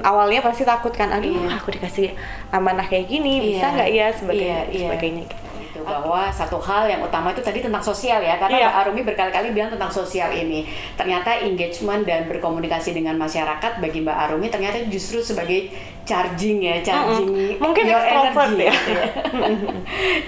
[0.00, 1.56] awalnya pasti takut kan, aduh Iya.
[1.56, 2.12] aku dikasih
[2.50, 3.74] amanah kayak gini, bisa Iya.
[3.74, 4.80] nggak ya sebagai Iya, iya.
[4.86, 5.24] sebagainya.
[5.24, 5.36] gitu.
[5.62, 8.68] gitu bahwa satu hal yang utama itu tadi tentang sosial ya karena.
[8.68, 14.18] Mbak Arumi berkali-kali bilang tentang sosial ini ternyata engagement dan berkomunikasi dengan masyarakat bagi Mbak
[14.20, 15.72] Arumi ternyata justru sebagai
[16.04, 18.68] charging ya charging Mungkin your energy ya.
[18.68, 19.08] gitu ya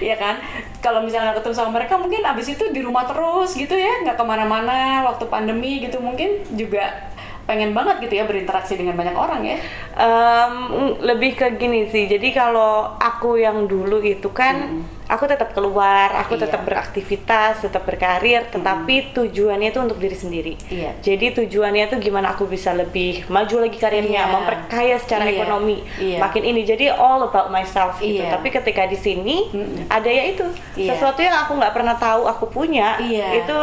[0.07, 0.35] Iya kan
[0.81, 4.23] kalau misalnya ketemu sama mereka mungkin abis itu di rumah terus gitu ya nggak ke
[4.23, 6.89] mana-mana waktu pandemi gitu mungkin juga
[7.45, 9.57] pengen banget gitu ya berinteraksi dengan banyak orang ya
[9.95, 10.53] Em,
[10.99, 16.35] lebih ke gini sih jadi kalau aku yang dulu itu kan aku tetap keluar aku
[16.35, 16.43] Iya.
[16.43, 20.97] tetap beraktivitas tetap berkarir tetapi tujuannya itu untuk diri sendiri Iya.
[20.99, 24.33] jadi tujuannya itu gimana aku bisa lebih maju lagi karirnya Iya.
[24.33, 25.37] memperkaya secara Iya.
[25.37, 26.17] ekonomi Iya.
[26.19, 28.33] makin ini jadi all about myself gitu Iya.
[28.33, 29.85] tapi ketika di sini Mm-mm.
[29.87, 30.43] ada ya itu
[30.75, 30.91] Iya.
[30.91, 33.39] sesuatu yang aku nggak pernah tahu aku punya Iya.
[33.39, 33.57] itu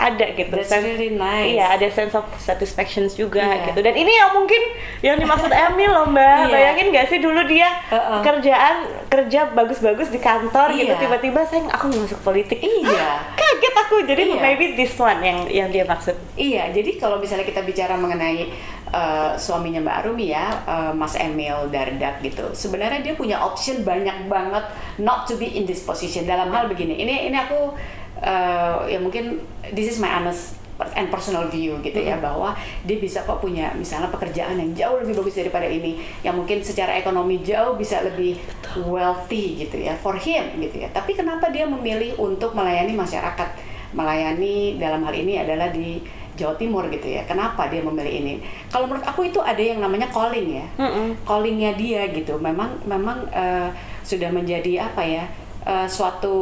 [0.00, 1.52] ada gitu That's Sense- really nice.
[1.52, 3.68] iya ada sense of satisfaction juga Iya.
[3.68, 4.62] gitu dan ini yang mungkin
[5.00, 6.50] yang dimaksud Emil loh mbak Iya.
[6.50, 8.24] bayangin gak sih dulu dia Uh-uh.
[8.24, 8.76] kerjaan
[9.06, 10.96] kerja bagus-bagus di kantor gitu Iya.
[10.96, 12.88] tiba-tiba saya aku masuk politik Iya.
[12.88, 14.40] Hah, kaget aku jadi Iya.
[14.40, 18.48] maybe this one yang yang dia maksud Iya, jadi kalau misalnya kita bicara mengenai
[18.88, 22.48] uh, suaminya Mbak Arumi ya, uh, Mas Emil Dardak gitu.
[22.52, 24.64] Sebenarnya dia punya option banyak banget
[24.98, 26.24] not to be in this position.
[26.24, 27.76] Dalam hal begini, ini ini aku
[28.24, 29.40] uh, ya mungkin
[29.72, 30.60] this is my honest
[30.96, 32.56] and personal view gitu ya bahwa
[32.88, 36.96] dia bisa kok punya misalnya pekerjaan yang jauh lebih bagus daripada ini yang mungkin secara
[36.96, 38.40] ekonomi jauh bisa lebih
[38.88, 43.48] wealthy gitu ya for him gitu ya tapi kenapa dia memilih untuk melayani masyarakat
[43.92, 46.00] melayani dalam hal ini adalah di
[46.40, 47.26] Jawa Timur gitu ya.
[47.28, 48.34] Kenapa dia memilih ini?
[48.72, 50.66] Kalau menurut aku itu ada yang namanya calling ya.
[50.80, 51.12] Mm-mm.
[51.28, 52.40] Callingnya dia gitu.
[52.40, 53.68] Memang memang eh,
[54.00, 55.24] sudah menjadi apa ya?
[55.60, 56.36] Eh, suatu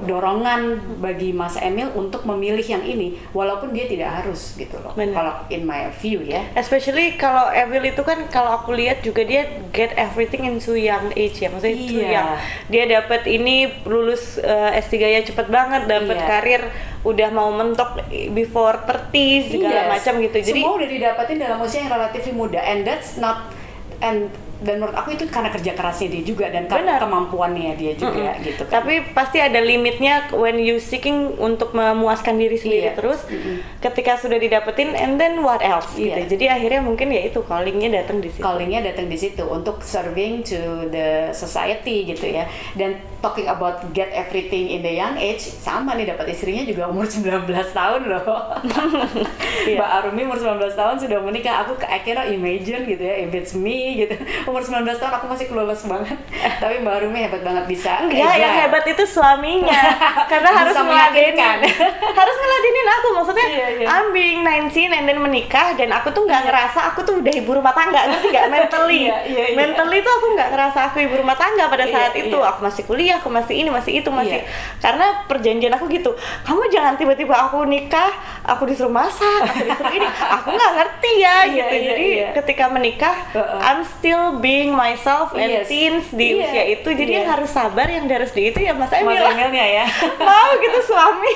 [0.00, 0.60] dorongan
[0.98, 4.92] bagi Mas Emil untuk memilih yang ini, walaupun dia tidak harus gitu loh.
[4.92, 5.14] Benar.
[5.14, 6.46] Kalau in my view ya.
[6.54, 11.38] especially kalau Emil itu kan kalau aku lihat juga dia get everything into young age
[11.38, 12.10] ya maksudnya itu Iya.
[12.10, 12.28] yang
[12.66, 16.26] dia dapat ini lulus eh, S3 ya cepet banget dapat Iya.
[16.26, 16.62] karir
[17.02, 17.98] udah mau mentok
[18.30, 19.90] before 30 segala Yes.
[19.90, 23.50] macam gitu jadi semua udah didapatin dalam usia yang relatif muda and that's not
[23.98, 24.30] and
[24.62, 26.98] dan menurut aku itu karena kerja kerasnya dia juga dan ke- Benar.
[26.98, 28.44] kemampuannya dia juga Mm-mm.
[28.44, 28.72] gitu kan.
[28.78, 30.02] Tapi pasti ada limitnya
[30.32, 32.94] when you seeking untuk memuaskan diri sendiri Iya.
[32.94, 33.22] terus.
[33.24, 33.58] Mm-mm.
[33.78, 36.22] Ketika sudah didapetin and then what else Iya.
[36.22, 36.32] gitu.
[36.32, 38.40] Jadi akhirnya mungkin ya itu callingnya datang di situ.
[38.40, 40.58] callingnya datang di situ untuk serving to
[40.88, 46.08] the society gitu ya dan talking about get everything in the young age sama nih
[46.08, 48.24] dapat istrinya juga umur 19 tahun loh
[49.62, 49.78] Iya.
[49.78, 53.54] Mbak Arumi umur 19 tahun sudah menikah aku I cannot imagine gitu ya if it's
[53.54, 54.14] me gitu
[54.52, 56.16] umur 19 tahun aku masih clueless banget
[56.62, 59.80] tapi Mbak Arumi hebat banget bisa Enggak, yang hebat itu suaminya.
[60.30, 61.56] Karena Bisa harus meyakinkan.
[62.20, 63.08] harus ngeladenin aku.
[63.14, 63.86] Maksudnya, Iya, iya.
[63.86, 67.50] I'm being 19 and then menikah dan aku tuh nggak ngerasa aku tuh udah ibu
[67.52, 68.08] rumah tangga.
[68.08, 68.46] Ngerti nggak?
[68.48, 69.02] Mentally.
[69.06, 69.56] Iya, iya, iya.
[69.56, 72.34] Mentally tuh aku nggak ngerasa aku ibu rumah tangga pada Iya, saat itu.
[72.34, 72.50] iya.
[72.50, 74.38] Aku masih kuliah, aku masih ini, masih itu, masih.
[74.42, 74.48] Iya.
[74.78, 76.10] Karena perjanjian aku gitu.
[76.42, 78.10] Kamu jangan tiba-tiba aku nikah,
[78.42, 80.06] aku disuruh masak, aku disuruh ini.
[80.08, 81.74] Aku nggak ngerti ya Iya, gitu.
[81.74, 82.28] iya, Jadi iya.
[82.34, 83.58] ketika menikah, Heeh.
[83.62, 85.70] I'm still being myself and Yes.
[85.70, 86.88] teens di Iya, usia itu.
[86.90, 89.14] Jadi yang harus sabar, yang harus di itu ya Mas Emil.
[89.14, 89.86] Mas Emilnya ya
[90.28, 91.34] Mau gitu suami,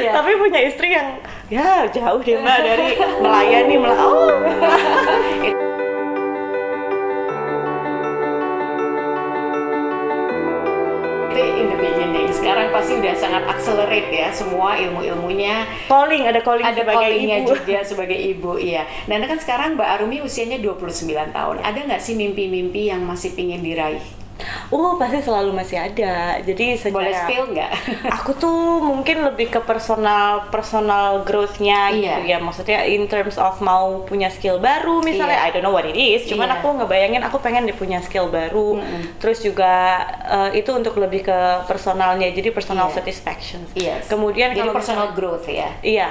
[0.00, 0.14] Iya.
[0.14, 1.18] tapi punya istri yang
[1.52, 2.88] ya jauh deh mbak dari
[3.22, 4.32] melayani mela oh.
[11.34, 15.66] itu in the beginning sekarang pasti udah sangat accelerate ya semua ilmu-ilmunya.
[15.90, 17.48] Calling ada calling ada sebagai callingnya ibu.
[17.50, 18.86] juga sebagai ibu iya.
[19.10, 21.56] Dan kan sekarang Mbak Arumi usianya 29 tahun.
[21.66, 24.23] Ada nggak sih mimpi-mimpi yang masih pingin diraih
[24.68, 26.36] Oh pasti selalu masih ada.
[26.40, 27.70] Jadi secara boleh spill nggak
[28.18, 32.18] aku tuh mungkin lebih ke personal personal growth-nya Iya.
[32.18, 35.46] gitu ya maksudnya in terms of mau punya skill baru misalnya Iya.
[35.46, 36.56] I don't know what it is cuman Iya.
[36.58, 39.18] aku ngebayangin aku pengen punya skill baru Mm-mm.
[39.18, 42.96] terus juga eh, itu untuk lebih ke personalnya jadi personal Iya.
[42.96, 44.06] satisfaction Yes.
[44.06, 46.08] kemudian jadi kalau personal misalnya- growth ya Iya.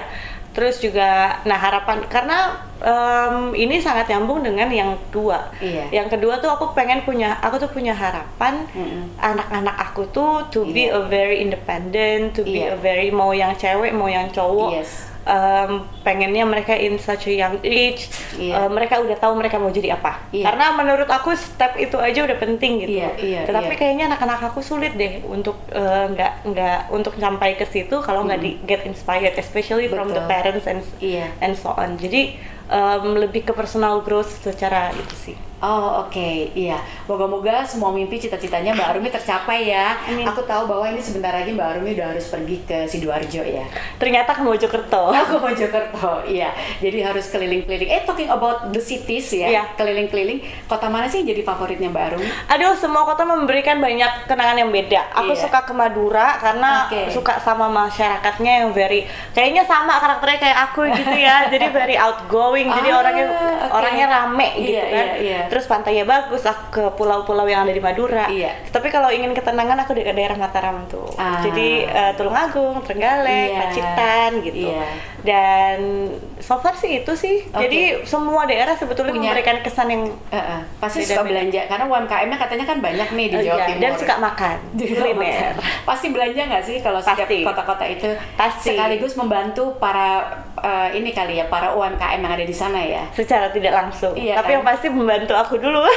[0.54, 5.50] Terus juga, nah harapan karena em, ini sangat nyambung dengan yang kedua.
[5.58, 5.90] Iya.
[5.90, 9.18] Yang kedua tuh aku pengen punya, aku tuh punya harapan Mm-mm.
[9.18, 10.98] anak-anak aku tuh to be Iya.
[10.98, 12.78] a very independent, to be a Iya.
[12.78, 14.78] very mau yang cewek mau yang cowok.
[14.78, 15.10] Yes.
[15.24, 15.72] Em,
[16.02, 18.66] pengennya mereka in such a young age, Iya.
[18.66, 20.20] eh, mereka udah tahu mereka mau jadi apa.
[20.30, 20.46] Iya.
[20.46, 23.00] Karena menurut aku step itu aja udah penting gitu.
[23.00, 23.80] Iya, iya, Tetapi iya.
[23.80, 28.40] kayaknya anak-anak aku sulit deh untuk eh, nggak nggak untuk sampai ke situ kalau nggak
[28.40, 30.30] di get inspired, especially from the Betul.
[30.30, 31.32] parents and Iya.
[31.40, 31.96] and so on.
[31.96, 32.36] Jadi
[32.74, 35.38] um, lebih ke personal growth secara itu sih.
[35.64, 36.76] Oh oke, iya.
[37.08, 39.96] Moga-moga semua mimpi cita-citanya Mbak Arumi tercapai ya.
[40.12, 40.28] Amin.
[40.28, 43.64] Aku tahu bahwa ini sebentar lagi Mbak Arumi udah harus pergi ke Sidoarjo ya.
[43.96, 45.16] Ternyata ke Mojokerto.
[45.24, 46.52] Aku Mojokerto, iya.
[46.84, 47.88] Jadi harus keliling-keliling.
[47.96, 49.64] Eh talking about the cities ya, Iya.
[49.80, 50.44] keliling-keliling.
[50.68, 52.28] Kota mana sih yang jadi favoritnya Mbak Arumi?
[52.52, 55.16] Aduh, semua kota memberikan banyak kenangan yang beda.
[55.16, 55.48] Aku Iya.
[55.48, 57.08] suka ke Madura karena Oke.
[57.08, 61.48] suka sama masyarakatnya yang very kayaknya sama karakternya kayak aku gitu ya.
[61.56, 62.63] jadi very outgoing.
[62.66, 63.74] Jadi Ah, orangnya oke.
[63.74, 64.92] orangnya rame gitu Iya, kan.
[64.92, 65.40] iya, iya.
[65.48, 66.44] Terus pantainya bagus.
[66.44, 68.26] Aku ke pulau-pulau yang ada di Madura.
[68.26, 68.52] Iya.
[68.68, 71.08] Tapi kalau ingin ketenangan aku di daerah Mataram tuh.
[71.16, 71.40] Ah.
[71.40, 73.60] Jadi eh, Tulungagung, Trenggalek, Iya.
[73.60, 74.70] Pacitan gitu.
[74.70, 74.86] Iya.
[75.24, 75.80] Dan
[76.38, 77.48] so far sih itu sih.
[77.48, 77.64] Oke.
[77.64, 82.38] Jadi semua daerah sebetulnya Punya- memberikan kesan yang Eh, eh, pasti suka belanja karena UMKM-nya
[82.38, 83.82] katanya kan banyak nih di Oh, Jawa iya, Timur.
[83.82, 84.58] dan suka makan
[84.92, 85.54] kuliner.
[85.84, 88.74] Pasti belanja nggak sih kalau setiap kota-kota itu Pasti.
[88.74, 93.04] sekaligus membantu para eh, ini kali ya para UMKM yang ada di sana ya.
[93.10, 94.14] secara tidak langsung.
[94.14, 94.56] Iya, Tapi kan?
[94.56, 95.82] yang pasti membantu aku dulu.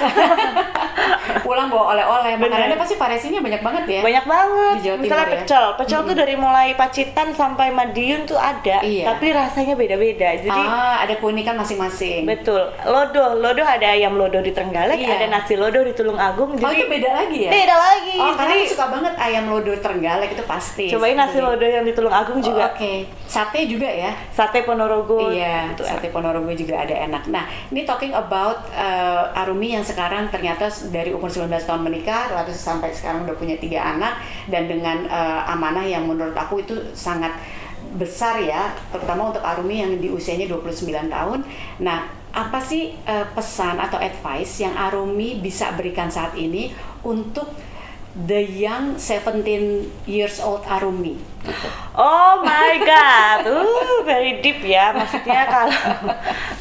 [1.39, 4.01] Pulang bawa oleh-oleh, makanannya pasti variasinya banyak banget ya.
[4.01, 4.75] Banyak banget.
[4.97, 5.39] Misalnya Timur ya?
[5.39, 5.65] pecel.
[5.77, 9.05] Pecel tuh dari mulai Pacitan sampai Madiun tuh ada, Iya.
[9.09, 10.29] tapi rasanya beda-beda.
[10.37, 12.27] Jadi ah, ada keunikan masing-masing.
[12.27, 12.59] betul.
[12.85, 15.15] Lodo, lodo ada ayam lodo di Trenggalek, Iya.
[15.17, 16.51] ada nasi lodo di Tulungagung.
[16.53, 17.51] Oh Jadi itu beda lagi ya?
[17.53, 18.15] beda lagi.
[18.17, 20.87] Oh karena Jadi aku suka banget ayam lodo Trenggalek itu pasti.
[20.89, 22.65] cobain nasi lodo yang di Tulungagung Oh, juga.
[22.73, 24.16] Oke, sate juga ya?
[24.32, 25.28] Sate Ponorogo.
[25.28, 25.84] Iya, gitu.
[25.84, 27.28] sate Ponorogo juga ada enak.
[27.28, 32.57] Nah, ini talking about uh, Arumi yang sekarang ternyata dari umur 19 tahun menikah, lalu
[32.57, 37.37] sampai sekarang udah punya tiga anak, dan dengan uh, amanah yang menurut aku itu sangat
[38.01, 41.45] besar ya, terutama untuk Arumi yang di usianya 29 tahun.
[41.84, 46.72] Nah, apa sih uh, pesan atau advice yang Arumi bisa berikan saat ini
[47.05, 47.53] untuk
[48.25, 51.21] the young 17 years old Arumi?
[51.93, 54.97] Oh my god, uh, very deep ya.
[54.97, 55.77] Maksudnya kalau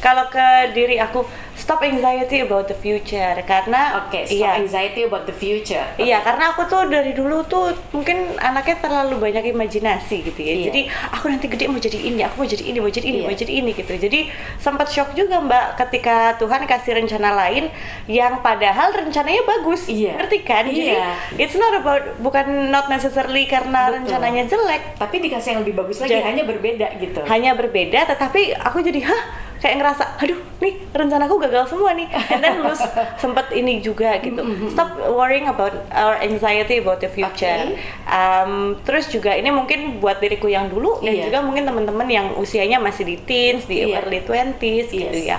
[0.04, 1.24] kalau ke diri aku
[1.66, 5.82] stop anxiety about the future karena Oke, stop iya anxiety about the future.
[5.98, 10.54] Iya, karena aku tuh dari dulu tuh mungkin anaknya terlalu banyak imajinasi gitu ya.
[10.54, 10.64] Iya.
[10.70, 13.26] Jadi aku nanti gede mau jadi ini, aku mau jadi ini, mau jadi ini, Iya.
[13.26, 13.92] mau jadi ini gitu.
[13.98, 14.20] Jadi
[14.62, 17.66] sempat shock juga Mbak ketika Tuhan kasih rencana lain
[18.06, 19.90] yang padahal rencananya bagus.
[19.90, 20.22] Iya.
[20.22, 20.70] Ngerti kan?
[20.70, 21.18] Jadi Iya.
[21.34, 24.06] it's not about bukan not necessarily karena Betul.
[24.06, 27.20] rencananya jelek, Tapi dikasih yang lebih bagus lagi, Jadi- hanya berbeda gitu.
[27.26, 29.22] hanya berbeda tetapi aku jadi hah
[29.56, 32.80] kayak ngerasa aduh nih rencanaku gagal semua nih and then lulus
[33.22, 37.80] sempet ini juga gitu stop worrying about our anxiety about the future Oke.
[38.04, 38.52] Um,
[38.82, 41.24] terus juga ini mungkin buat diriku yang dulu dan Iya.
[41.28, 44.00] juga mungkin teman-teman yang usianya masih di teens di Iya.
[44.00, 45.28] early 20s gitu Yes.
[45.28, 45.38] ya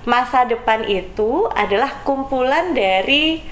[0.00, 3.44] masa depan itu adalah kumpulan dari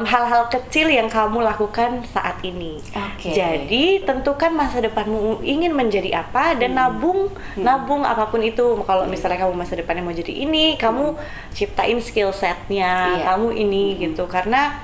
[0.00, 2.78] hal-hal kecil yang kamu lakukan saat ini.
[2.94, 3.34] Oke.
[3.34, 6.78] Jadi tentukan masa depanmu ingin menjadi apa dan Hmm.
[6.78, 7.20] nabung
[7.54, 8.78] nabung apa pun itu.
[8.82, 11.18] Kalau misalnya kamu masa depannya mau jadi ini, kamu
[11.50, 13.34] ciptain skill setnya, Iya.
[13.34, 14.24] kamu ini gitu.
[14.24, 14.78] Karena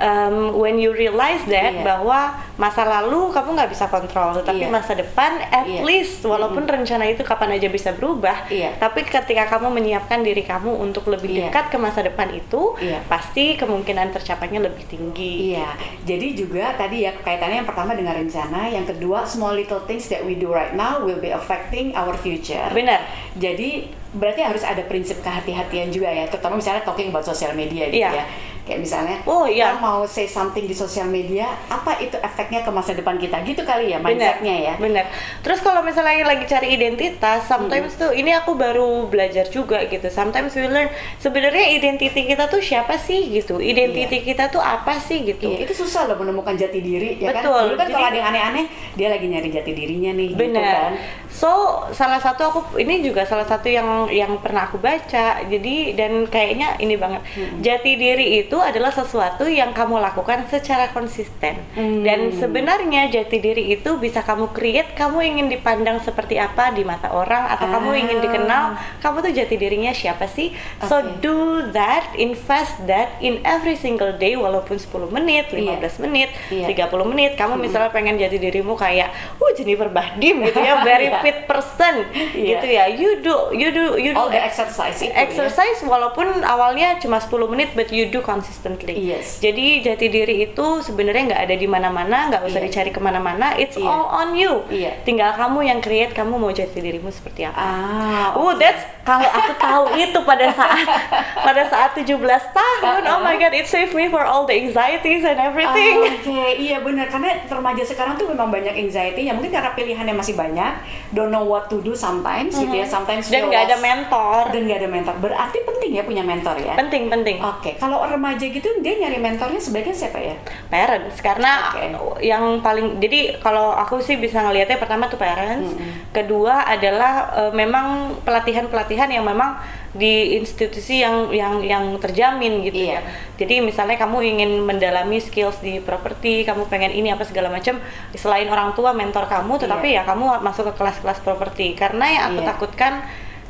[0.00, 1.84] um, when you realize that Iya.
[1.84, 2.20] bahwa
[2.56, 4.72] masa lalu kamu nggak bisa kontrol, tetapi Iya.
[4.72, 5.84] masa depan at Iya.
[5.84, 8.76] least walaupun rencana itu kapan aja bisa berubah, Iya.
[8.76, 11.40] tapi ketika kamu menyiapkan diri kamu untuk lebih Iya.
[11.48, 13.04] dekat ke masa depan itu, Iya.
[13.06, 15.54] pasti kemungkinan tercapainya lebih tinggi.
[15.54, 20.08] Iya, jadi juga tadi ya kaitannya yang pertama dengan rencana, yang kedua small little things
[20.08, 22.64] that we do right now will be affecting our future.
[22.72, 23.04] Benar.
[23.36, 28.02] Jadi berarti harus ada prinsip kehati-hatian juga ya, terutama misalnya talking about social media gitu
[28.02, 28.10] Iya.
[28.10, 28.24] ya.
[28.70, 29.74] Kayak misalnya, Oh, iya.
[29.74, 33.42] kita mau say something di sosial media, apa itu efeknya ke masa depan kita?
[33.42, 34.74] Gitu kali ya mindsetnya ya.
[34.78, 35.10] benar.
[35.42, 40.06] Terus kalau misalnya lagi cari identitas, sometimes tuh ini aku baru belajar juga gitu.
[40.06, 43.58] Sometimes we learn sebenarnya identiti kita tuh siapa sih gitu.
[43.58, 45.50] Identiti kita tuh apa sih gitu.
[45.50, 47.42] Iya, itu susah loh menemukan jati diri ya kan.
[47.42, 50.38] Betul, Dulu kan kalau jadi- ada yang aneh-aneh, dia lagi nyari jati dirinya nih gitu
[50.46, 50.62] Benar.
[50.62, 50.92] kan.
[51.26, 51.50] So
[51.90, 55.42] salah satu aku ini juga salah satu yang yang pernah aku baca.
[55.42, 57.24] Jadi dan kayaknya ini banget.
[57.58, 61.60] Jati diri itu adalah sesuatu yang kamu lakukan secara konsisten.
[61.72, 62.02] Hmm.
[62.02, 64.92] Dan sebenarnya jati diri itu bisa kamu create.
[64.92, 67.98] Kamu ingin dipandang seperti apa di mata orang atau kamu Ah.
[67.98, 68.64] ingin dikenal.
[68.98, 70.52] Kamu tuh jati dirinya siapa sih?
[70.84, 71.20] So Oke.
[71.20, 71.36] do
[71.70, 76.68] that, invest that in every single day walaupun 10 menit, 15 menit, Iya.
[76.68, 77.34] 30 menit.
[77.34, 81.20] Kamu misalnya pengen jadi dirimu kayak, "Uh, Jennifer Bahdim" gitu ya, very Iya.
[81.20, 82.46] fit person Iya.
[82.56, 82.84] gitu ya.
[82.86, 85.22] You do you do you do All the exercise itu ya.
[85.22, 88.49] exercise walaupun awalnya cuma 10 menit but you do consistently.
[88.92, 89.38] Yes.
[89.38, 92.66] Jadi jati diri itu sebenarnya nggak ada di mana-mana, nggak usah Iya.
[92.66, 93.54] dicari ke mana-mana.
[93.54, 93.86] It's Iya.
[93.86, 94.62] all on you.
[94.66, 95.00] Iya.
[95.02, 97.56] Tinggal kamu yang create kamu mau jati dirimu seperti apa.
[97.56, 100.86] Ah, Oh, that's kalau aku tahu itu pada saat
[101.46, 102.14] pada saat 17
[102.46, 103.02] tahun.
[103.08, 105.98] Oh my god, it saved me for all the anxieties and everything.
[106.00, 110.34] Oke, iya benar karena remaja sekarang tuh memang banyak anxiety ya mungkin karena pilihannya masih
[110.34, 110.72] banyak,
[111.10, 114.42] don't know what to do sometimes gitu ya, sometimes Dan nggak ada mentor.
[114.50, 115.14] dan nggak ada mentor.
[115.18, 116.74] Berarti penting ya punya mentor ya.
[116.74, 117.36] Penting penting.
[117.40, 120.36] Oke, kalau remaja gitu dia nyari mentornya sebaiknya siapa ya?
[120.68, 122.22] parents karena Oke.
[122.22, 125.74] yang paling jadi kalau aku sih bisa ngelihatnya pertama tuh parents
[126.10, 129.58] kedua adalah eh, memang pelatihan-pelatihan yang memang
[129.90, 132.98] di institusi yang yang yang terjamin gitu Iya.
[132.98, 133.00] ya
[133.36, 137.82] jadi misalnya kamu ingin mendalami skills di properti kamu pengen ini apa segala macam
[138.14, 142.40] selain orang tua mentor kamu tetapi ya kamu masuk ke kelas-kelas properti karena yang aku
[142.40, 142.48] Iya.
[142.54, 142.92] takutkan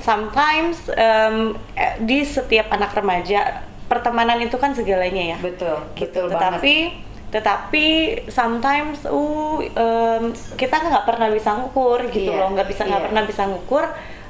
[0.01, 1.53] sometimes eh,
[2.01, 6.31] di setiap anak remaja pertemanan itu kan segalanya ya Betul, gitu.
[6.31, 7.35] betul tetapi banget.
[7.35, 7.87] tetapi
[8.31, 13.07] sometimes uh em, kita nggak pernah bisa ngukur gitu Iya, loh nggak bisa nggak iya.
[13.11, 13.85] pernah bisa ngukur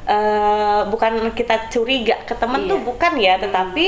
[0.07, 2.87] eh, bukan kita curiga ke temen tuh Iya.
[2.89, 3.85] bukan ya tetapi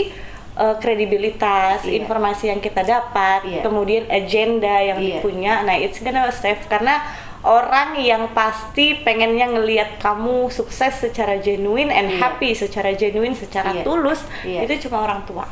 [0.55, 2.05] eh, kredibilitas Iya.
[2.05, 3.61] informasi yang kita dapat Iya.
[3.65, 5.19] kemudian agenda yang Iya.
[5.19, 7.01] dipunya nah it's gonna save karena
[7.43, 12.19] orang yang pasti pengennya ngelihat kamu sukses secara genuine and Iya.
[12.23, 13.83] happy secara genuine secara Iya.
[13.83, 14.63] tulus Iya.
[14.63, 15.43] itu cuma orang tua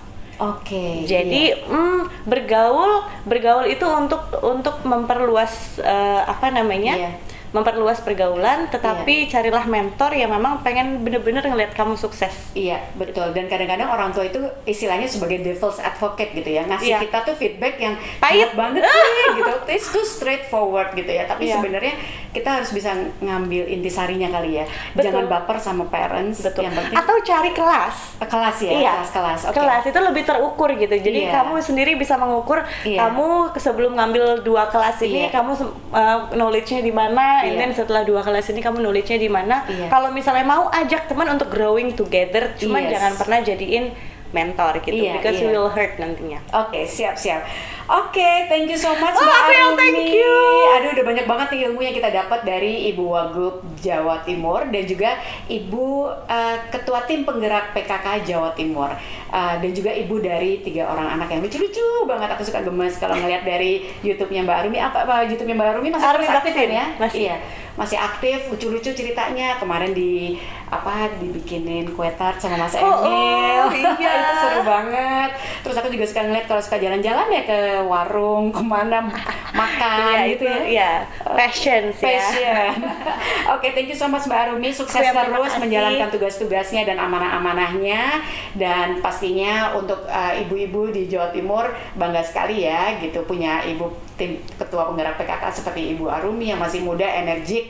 [0.40, 1.04] Oke.
[1.04, 1.68] jadi iya.
[1.68, 6.96] mm, bergaul bergaul itu untuk untuk memperluas eh, apa namanya?
[6.96, 7.12] Iya.
[7.50, 12.30] Memperluas pergaulan, tetapi carilah mentor yang memang pengen bener-bener ngelihat kamu sukses.
[12.52, 16.98] Iya betul dan kadang-kadang orang tua itu istilahnya sebagai devil's advocate gitu ya ngasih Iya.
[17.00, 18.52] kita tuh feedback yang Pahit.
[18.52, 21.58] banget sih gitu it's too straightforward gitu ya tapi Iya.
[21.58, 21.94] sebenarnya
[22.30, 25.10] kita harus bisa ngambil intisarinya kali ya Betul.
[25.10, 26.62] jangan baper sama parents Betul.
[26.64, 27.96] yang penting Atau cari kelas.
[28.20, 30.92] kelas ya iya, kelas-kelas oke kelas itu lebih terukur gitu.
[30.92, 31.32] Jadi Iya.
[31.36, 32.98] kamu sendiri bisa mengukur Iya.
[33.04, 33.26] kamu
[33.56, 35.32] sebelum ngambil dua kelas ini Iya.
[35.32, 35.52] kamu
[35.90, 37.60] uh, knowledge-nya di mana, and Iya.
[37.60, 39.64] then setelah dua kelas ini kamu knowledge-nya di mana.
[39.64, 39.88] Iya.
[39.88, 42.90] Kalau misalnya mau ajak teman untuk growing together, cuman Yes.
[42.92, 43.84] jangan pernah jadiin
[44.30, 45.44] mentor gitu Iya, because iya.
[45.44, 46.38] you will hurt nantinya.
[46.54, 47.42] Oke, siap-siap.
[47.90, 49.74] Oke, thank you so much Oh, Mbak Arumi.
[49.76, 50.34] thank you.
[50.78, 54.82] Aduh, udah banyak banget nih ilmu yang kita dapat dari Ibu Wagub Jawa Timur dan
[54.86, 55.18] juga
[55.50, 55.86] Ibu
[56.30, 58.94] eh, Ketua Tim Penggerak PKK Jawa Timur
[59.30, 62.34] Eh, dan juga Ibu dari tiga orang anak yang lucu-lucu banget.
[62.34, 64.78] Aku suka gemes kalau ngeliat dari YouTube-nya Mbak Arumi.
[64.82, 66.86] Apa, apa YouTube-nya Mbak Arumi masih aktif kan ya?
[66.98, 67.20] masih.
[67.30, 67.36] Iya,
[67.80, 69.56] masih aktif, lucu-lucu ceritanya.
[69.56, 70.36] Kemarin di
[70.68, 73.64] apa dibikinin kue tart sama Mas Oh, Emil.
[73.64, 74.12] oh, iya.
[74.22, 75.30] Itu seru banget.
[75.64, 77.58] Terus aku juga suka ngeliat kalau suka jalan-jalan ya ke
[77.88, 79.02] warung ke mana
[79.50, 81.02] makan Iya, gitu itu ya.
[81.08, 82.20] ya passion sih ya.
[82.20, 82.74] Passion.
[83.56, 84.70] Oke, thank you so much Mbak Arumi.
[84.70, 88.22] Sukses terus menjalankan tugas-tugasnya dan amanah-amanahnya.
[88.54, 91.66] Dan pastinya untuk uh, ibu-ibu di Jawa Timur
[91.96, 96.84] bangga sekali ya gitu punya ibu tim ketua penggerak PKK seperti Ibu Arumi yang masih
[96.84, 97.69] muda, energik,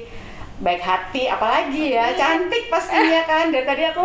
[0.61, 3.49] baik hati, apalagi ya cantik pastinya kan.
[3.49, 4.05] Dari tadi aku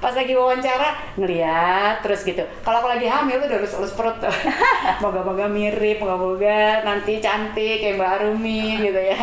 [0.00, 2.40] pas lagi wawancara ngeliat terus gitu.
[2.64, 4.32] Kalau aku lagi hamil tuh udah elus-elus perut tuh.
[5.04, 9.20] Moga-moga mirip, moga-moga nanti cantik kayak Mbak Arumi gitu ya.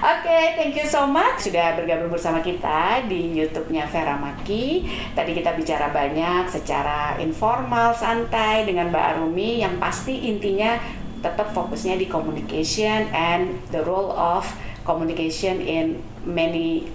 [0.00, 4.86] Oke, thank you so much sudah bergabung bersama kita di YouTube-nya Vera Maki.
[5.18, 10.78] Tadi kita bicara banyak secara informal, santai dengan Mbak Arumi yang pasti intinya
[11.20, 14.48] tetap fokusnya di communication and the role of
[14.90, 16.90] communication in many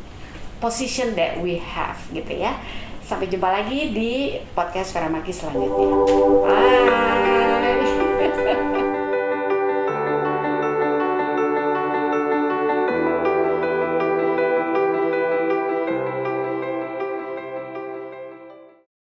[0.59, 2.59] position that we have gitu ya.
[3.05, 5.87] Sampai jumpa lagi di podcast Vera Maki selanjutnya.
[8.35, 8.81] Bye.